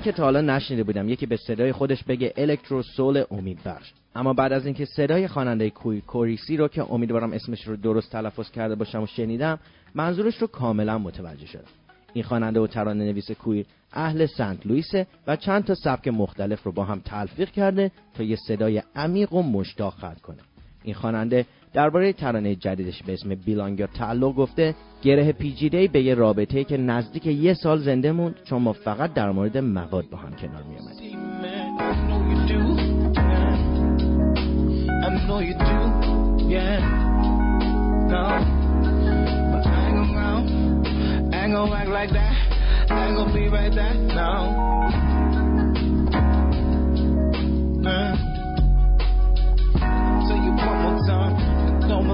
که 0.08 0.12
تا 0.12 0.22
حالا 0.22 0.40
نشنیده 0.40 0.82
بودم. 0.82 1.08
یکی 1.08 1.26
به 1.26 1.36
صدای 1.36 1.72
خودش 1.72 2.04
بگه 2.04 2.32
الکترو 2.36 2.82
سول 2.82 3.24
امید 3.30 3.58
بخش. 3.64 3.92
اما 4.14 4.32
بعد 4.32 4.52
از 4.52 4.66
اینکه 4.66 4.84
صدای 4.84 5.28
خواننده 5.28 5.70
کوی 5.70 6.00
کوریسی 6.00 6.56
رو 6.56 6.68
که 6.68 6.92
امیدوارم 6.92 7.32
اسمش 7.32 7.68
رو 7.68 7.76
درست 7.76 8.12
تلفظ 8.12 8.50
کرده 8.50 8.74
باشم 8.74 9.02
و 9.02 9.06
شنیدم 9.06 9.58
منظورش 9.94 10.36
رو 10.36 10.46
کاملا 10.46 10.98
متوجه 10.98 11.46
شدم. 11.46 11.64
این 12.12 12.24
خواننده 12.24 12.60
و 12.60 12.66
ترانه 12.66 13.04
نویس 13.04 13.30
کویر 13.30 13.66
اهل 13.92 14.26
سنت 14.26 14.66
لوئیسه 14.66 15.06
و 15.26 15.36
چند 15.36 15.64
تا 15.64 15.74
سبک 15.74 16.08
مختلف 16.08 16.62
رو 16.62 16.72
با 16.72 16.84
هم 16.84 17.00
تلفیق 17.00 17.50
کرده 17.50 17.90
تا 18.14 18.22
یه 18.22 18.36
صدای 18.36 18.82
عمیق 18.96 19.32
و 19.32 19.42
مشتاق 19.42 19.94
خلق 19.94 20.20
کنه. 20.20 20.42
این 20.84 20.94
خواننده 20.94 21.46
درباره 21.78 22.12
ترانه 22.12 22.54
جدیدش 22.54 23.02
به 23.02 23.12
اسم 23.12 23.34
بیلانگ 23.34 23.86
تعلق 23.86 24.34
گفته 24.34 24.74
گره 25.02 25.32
پیچیده 25.32 25.88
به 25.88 26.02
یه 26.02 26.14
رابطه 26.14 26.64
که 26.64 26.76
نزدیک 26.76 27.26
یه 27.26 27.54
سال 27.54 27.78
زنده 27.78 28.12
موند. 28.12 28.34
چون 28.44 28.62
ما 28.62 28.72
فقط 28.72 29.14
در 29.14 29.30
مورد 29.30 29.58
مواد 29.58 30.10
با 30.10 30.18
هم 30.18 30.32
کنار 30.32 30.62
می 30.62 30.76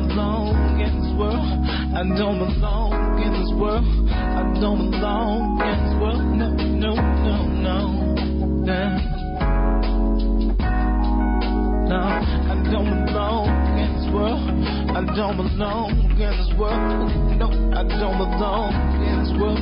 belong 0.09 0.81
in 0.81 1.01
this 1.01 1.13
world. 1.19 1.45
I 1.95 2.03
don't 2.17 2.39
belong 2.39 2.93
in 3.23 3.33
this 3.33 3.53
world. 3.57 3.85
I 4.11 4.43
don't 4.61 4.91
belong 4.91 5.61
in 5.65 5.77
this 5.85 5.95
world. 6.01 6.23
No, 6.35 6.49
no, 6.55 6.95
no, 7.25 7.37
no. 7.65 7.79
Nah. 8.65 8.99
No, 11.89 12.01
I 12.01 12.55
don't 12.71 13.07
belong 13.07 13.49
in 13.79 13.89
this 13.97 14.07
world. 14.13 14.45
I 14.95 15.01
don't 15.15 15.37
belong 15.37 15.91
in 15.95 16.19
this 16.19 16.53
world. 16.59 16.81
No, 17.39 17.47
I 17.73 17.83
don't 17.85 18.19
belong 18.19 18.73
in 19.05 19.15
this 19.25 19.33
world. 19.41 19.59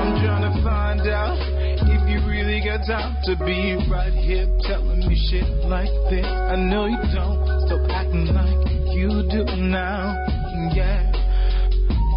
I'm 0.00 0.10
trying 0.20 0.44
to 0.52 0.62
find 0.62 1.00
out 1.08 1.49
time 2.86 3.16
to 3.24 3.36
be 3.44 3.76
right 3.90 4.12
here 4.12 4.48
telling 4.62 5.00
me 5.00 5.16
shit 5.28 5.44
like 5.68 5.90
this. 6.08 6.24
I 6.24 6.56
know 6.56 6.86
you 6.86 6.96
don't. 7.12 7.40
Stop 7.66 7.90
acting 7.90 8.32
like 8.32 8.56
you 8.94 9.08
do 9.28 9.44
now. 9.56 10.16
Yeah. 10.74 11.12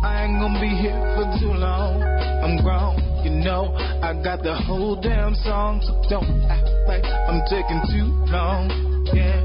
I 0.03 0.23
ain't 0.23 0.39
gonna 0.39 0.59
be 0.59 0.69
here 0.69 0.99
for 1.15 1.25
too 1.39 1.53
long. 1.53 2.01
I'm 2.03 2.63
grown, 2.63 2.95
you 3.23 3.31
know. 3.43 3.73
I 4.01 4.13
got 4.23 4.43
the 4.43 4.55
whole 4.55 4.95
damn 4.99 5.35
song, 5.35 5.81
so 5.83 5.99
don't 6.09 6.41
act 6.49 6.69
like 6.87 7.03
I'm 7.03 7.41
taking 7.49 7.81
too 7.91 8.11
long. 8.31 8.69
Yeah. 9.13 9.43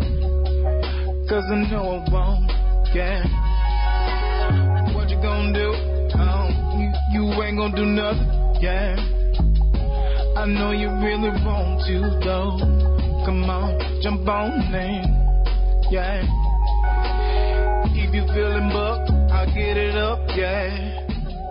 Cause 1.28 1.44
I 1.50 1.66
know 1.70 1.98
I 1.98 2.10
won't. 2.10 2.50
Yeah. 2.94 3.22
What 4.94 5.10
you 5.10 5.16
gonna 5.20 5.52
do? 5.52 5.74
Oh, 6.14 6.48
you, 6.78 6.92
you 7.12 7.42
ain't 7.42 7.56
gonna 7.56 7.76
do 7.76 7.86
nothing. 7.86 8.62
Yeah. 8.62 9.17
I 10.39 10.45
know 10.47 10.70
you 10.70 10.89
really 11.07 11.34
want 11.47 11.82
to 11.89 11.99
though. 12.22 12.53
Come 13.26 13.51
on, 13.59 13.70
jump 14.03 14.28
on 14.28 14.53
in. 14.86 15.03
Yeah. 15.91 16.22
If 18.03 18.14
you 18.14 18.22
feeling 18.34 18.68
buck, 18.70 19.03
I'll 19.34 19.51
get 19.59 19.76
it 19.76 19.97
up, 19.97 20.20
yeah. 20.36 20.99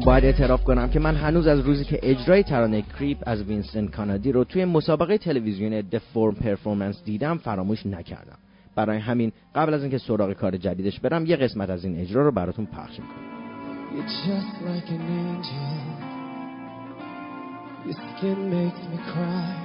باید 0.06 0.26
اعتراف 0.26 0.64
کنم 0.64 0.90
که 0.90 1.00
من 1.00 1.16
هنوز 1.16 1.48
از 1.48 1.60
روزی 1.60 1.86
که 1.86 2.00
اجرای 2.04 2.44
ترانه 2.44 2.82
Creep 2.82 3.18
از 3.26 3.44
Vincint 3.44 3.92
Cannady 3.92 4.32
رو 4.32 4.44
توی 4.44 4.66
مسابقه 4.66 5.18
تلویزیون 5.18 5.82
The 5.82 5.98
Four 5.98 6.36
performance 6.36 7.04
دیدم 7.04 7.38
فراموش 7.38 7.86
نکردم 7.86 8.38
برای 8.76 8.98
همین 8.98 9.32
قبل 9.56 9.74
از 9.74 9.82
اینکه 9.82 9.98
سراغ 9.98 10.34
کار 10.34 10.58
جدیدش 10.58 11.00
برم 11.00 11.26
یه 11.26 11.36
قسمت 11.36 11.70
از 11.70 11.86
این 11.86 12.00
اجرا 12.00 12.24
رو 12.24 12.32
براتون 12.32 12.66
پخش 12.66 13.00
می‌کنم 13.00 13.38
Your 17.88 17.96
skin 18.18 18.40
makes 18.52 18.84
me 18.90 18.98
cry. 19.14 19.56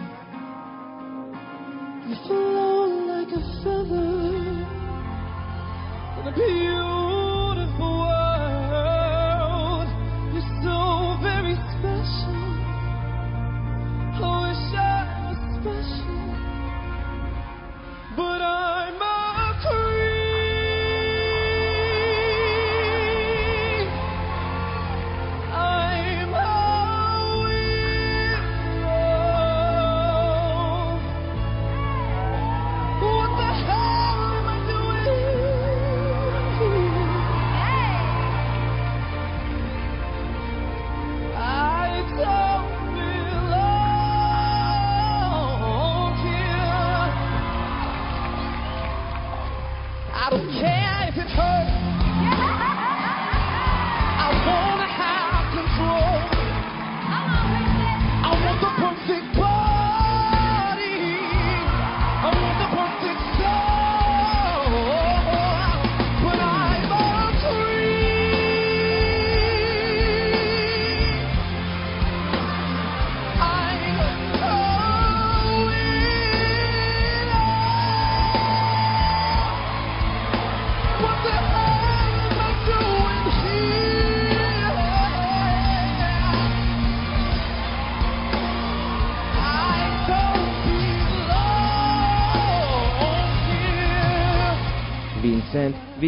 You 2.06 2.14
float 2.24 2.92
like 3.08 3.30
a 3.32 3.42
feather 3.64 4.22
in 6.20 6.24
a 6.28 6.32
beautiful 6.32 7.94
world. 8.06 9.88
You're 10.32 10.50
so 10.62 10.78
very 11.20 11.56
special. 11.74 12.38
I 14.14 14.24
wish 14.46 14.70
I 14.78 14.78
was 15.26 15.40
special, 15.58 16.22
but 18.16 18.40
I'm 18.40 18.81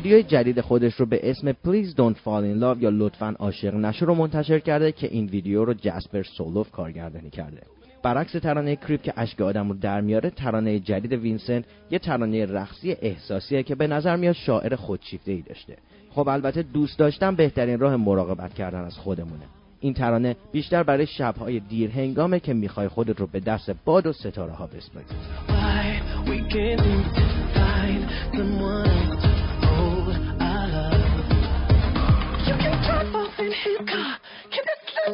ویدیوی 0.05 0.23
جدید 0.23 0.61
خودش 0.61 0.95
رو 0.95 1.07
به 1.07 1.31
اسم 1.31 1.53
Please 1.53 1.95
Don't 1.97 2.17
Fall 2.17 2.45
in 2.45 2.61
Love 2.61 2.83
یا 2.83 2.91
لطفا 2.93 3.35
عاشق 3.39 3.75
نشو 3.75 4.07
رو 4.07 4.15
منتشر 4.15 4.59
کرده 4.59 4.93
که 4.93 5.07
این 5.07 5.27
ویدیو 5.27 5.65
رو 5.65 5.75
جسپر 5.75 6.23
سولوف 6.23 6.71
کارگردانی 6.71 7.31
کرده. 7.31 7.63
برعکس 8.03 8.33
ترانه 8.33 8.77
Creep 8.77 9.03
که 9.03 9.13
اشک 9.17 9.41
آدم 9.41 9.69
رو 9.69 9.75
در 9.75 10.01
میاره 10.01 10.31
ترانه 10.31 10.79
جدید 10.79 11.13
Vincint 11.13 11.65
یه 11.91 11.99
ترانه 11.99 12.47
رقصی 12.47 12.93
احساسیه 12.93 13.63
که 13.63 13.75
به 13.75 13.87
نظر 13.87 14.17
میاد 14.17 14.35
شاعر 14.35 14.77
خودشیفته 14.77 15.33
ای 15.33 15.43
داشته. 15.43 15.77
خب 16.11 16.29
البته 16.29 16.63
دوست 16.63 16.99
داشتن 16.99 17.35
بهترین 17.35 17.79
راه 17.79 17.97
مراقبت 17.97 18.55
کردن 18.55 18.85
از 18.85 18.99
خودمونه. 18.99 19.45
این 19.81 19.95
ترانه 19.95 20.37
بیشتر 20.53 20.83
برای 20.83 21.07
شبهای 21.07 21.61
دیر 21.61 21.91
هنگامه 21.91 22.41
که 22.41 22.55
می‌خوای 22.55 22.89
خودت 22.89 23.21
رو 23.21 23.27
به 23.27 23.41
دست 23.41 23.71
باد 23.85 24.07
و 24.07 24.13
ستاره 24.13 24.53
ها 24.53 24.67
بسپاری 24.67 25.07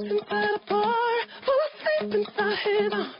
inside 0.02 0.50
a 0.54 0.60
bar, 0.68 1.14
fall 1.44 1.60
asleep 2.00 2.14
inside 2.14 2.58
his 2.58 2.92
arms. 2.92 3.19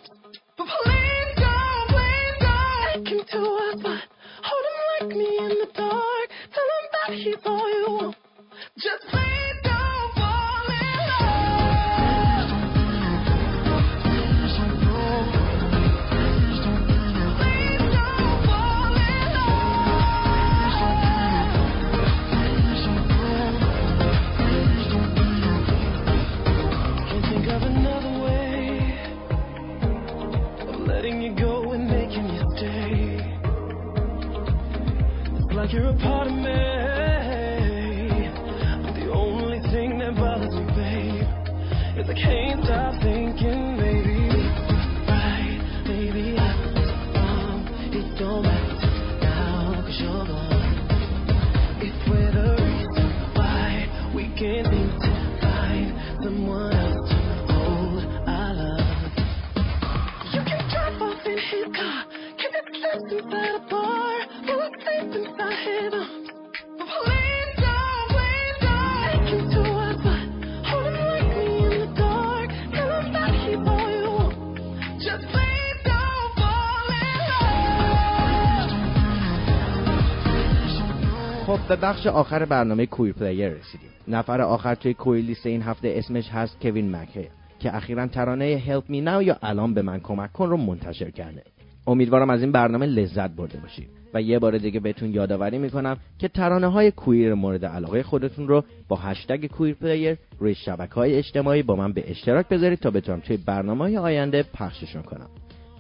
بخش 81.90 82.06
آخر 82.06 82.44
برنامه 82.44 82.86
Queer 82.86 83.12
Player 83.12 83.48
رسیدیم. 83.48 83.90
نفر 84.08 84.40
آخر 84.40 84.74
توی 84.74 84.94
Queer 84.94 85.24
list 85.24 85.46
این 85.46 85.62
هفته 85.62 85.94
اسمش 85.96 86.28
هست 86.28 86.60
کوین 86.62 86.96
مک‌هیل 86.96 87.28
که 87.58 87.76
اخیرا 87.76 88.06
ترانه 88.06 88.62
Help 88.66 88.90
Me 88.90 89.06
Now 89.06 89.22
یا 89.22 89.36
الان 89.42 89.74
به 89.74 89.82
من 89.82 90.00
کمک 90.00 90.32
کن 90.32 90.50
رو 90.50 90.56
منتشر 90.56 91.10
کرده. 91.10 91.42
امیدوارم 91.86 92.30
از 92.30 92.42
این 92.42 92.52
برنامه 92.52 92.86
لذت 92.86 93.30
برده 93.30 93.58
باشید. 93.58 93.88
و 94.14 94.22
یه 94.22 94.38
بار 94.38 94.58
دیگه 94.58 94.80
بهتون 94.80 95.10
یادآوری 95.10 95.58
می‌کنم 95.58 95.96
که 96.18 96.28
ترانه 96.28 96.66
های 96.66 96.90
queer 96.90 97.34
مورد 97.34 97.64
علاقه 97.64 98.02
خودتون 98.02 98.48
رو 98.48 98.64
با 98.88 98.96
هشتگ 98.96 99.46
Queer 99.46 99.74
Player 99.74 100.16
روی 100.38 100.54
شبکه 100.54 100.94
های 100.94 101.14
اجتماعی 101.14 101.62
با 101.62 101.76
من 101.76 101.92
به 101.92 102.10
اشتراک 102.10 102.48
بذارید 102.48 102.78
تا 102.78 102.90
بتونم 102.90 103.20
توی 103.20 103.36
برنامه 103.36 103.84
های 103.84 103.98
آینده 103.98 104.44
پخششون 104.54 105.02
کنم. 105.02 105.28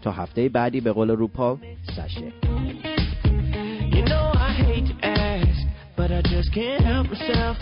تا 0.02 0.10
هفته 0.10 0.48
بعدی 0.48 0.80
به 0.80 0.92
قول 0.92 1.10
روپال 1.10 1.56
سشه. 1.96 2.99
But 6.10 6.26
I 6.26 6.28
just 6.28 6.52
can't 6.52 6.84
help 6.84 7.06
myself. 7.06 7.56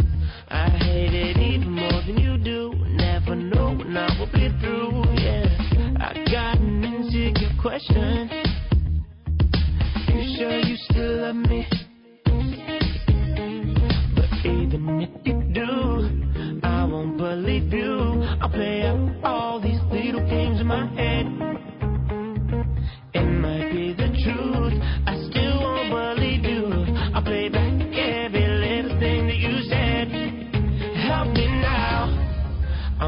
I 0.49 0.68
hate 0.70 1.12
it 1.12 1.36
even 1.36 1.70
more 1.70 2.03
than 2.07 2.16
you 2.18 2.38
do. 2.38 2.72
Never 2.88 3.34
know 3.34 3.74
when 3.76 3.96
I 3.96 4.09
will 4.18 4.26
be 4.26 4.49
through. 4.61 5.05
Yeah, 5.20 5.44
I 6.01 6.14
got 6.30 6.59
an 6.59 6.84
insecure 6.84 7.51
question. 7.61 8.30
You 10.09 10.36
sure 10.36 10.59
you 10.61 10.76
still 10.88 11.20
love 11.22 11.36
me? 11.36 11.66
But 14.16 14.46
even 14.46 15.01
if 15.03 15.26
you 15.26 15.42
do, 15.53 16.61
I 16.62 16.84
won't 16.84 17.18
believe 17.18 17.72
you. 17.72 18.22
I'll 18.40 18.49
play 18.49 18.82
out 18.82 19.24
all 19.24 19.61
these 19.61 19.80
little 19.92 20.26
games 20.28 20.61
in 20.61 20.66
my 20.66 20.86
head. 20.94 21.07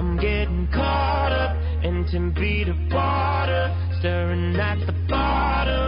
I'm 0.01 0.17
getting 0.17 0.67
caught 0.73 1.31
up 1.31 1.85
in 1.85 2.07
10 2.11 2.35
feet 2.35 2.69
of 2.69 2.77
water, 2.91 3.71
staring 3.99 4.57
at 4.57 4.79
the 4.87 4.95
bottom. 5.07 5.80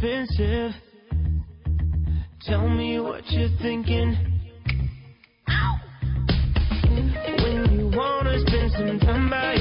Defensive. 0.00 0.72
Tell 2.42 2.68
me 2.68 3.00
what 3.00 3.22
you're 3.30 3.48
thinking. 3.60 4.16
When 7.42 7.78
you 7.78 7.90
wanna 7.96 8.38
spend 8.46 8.72
some 8.72 9.00
time 9.00 9.28
by 9.28 9.57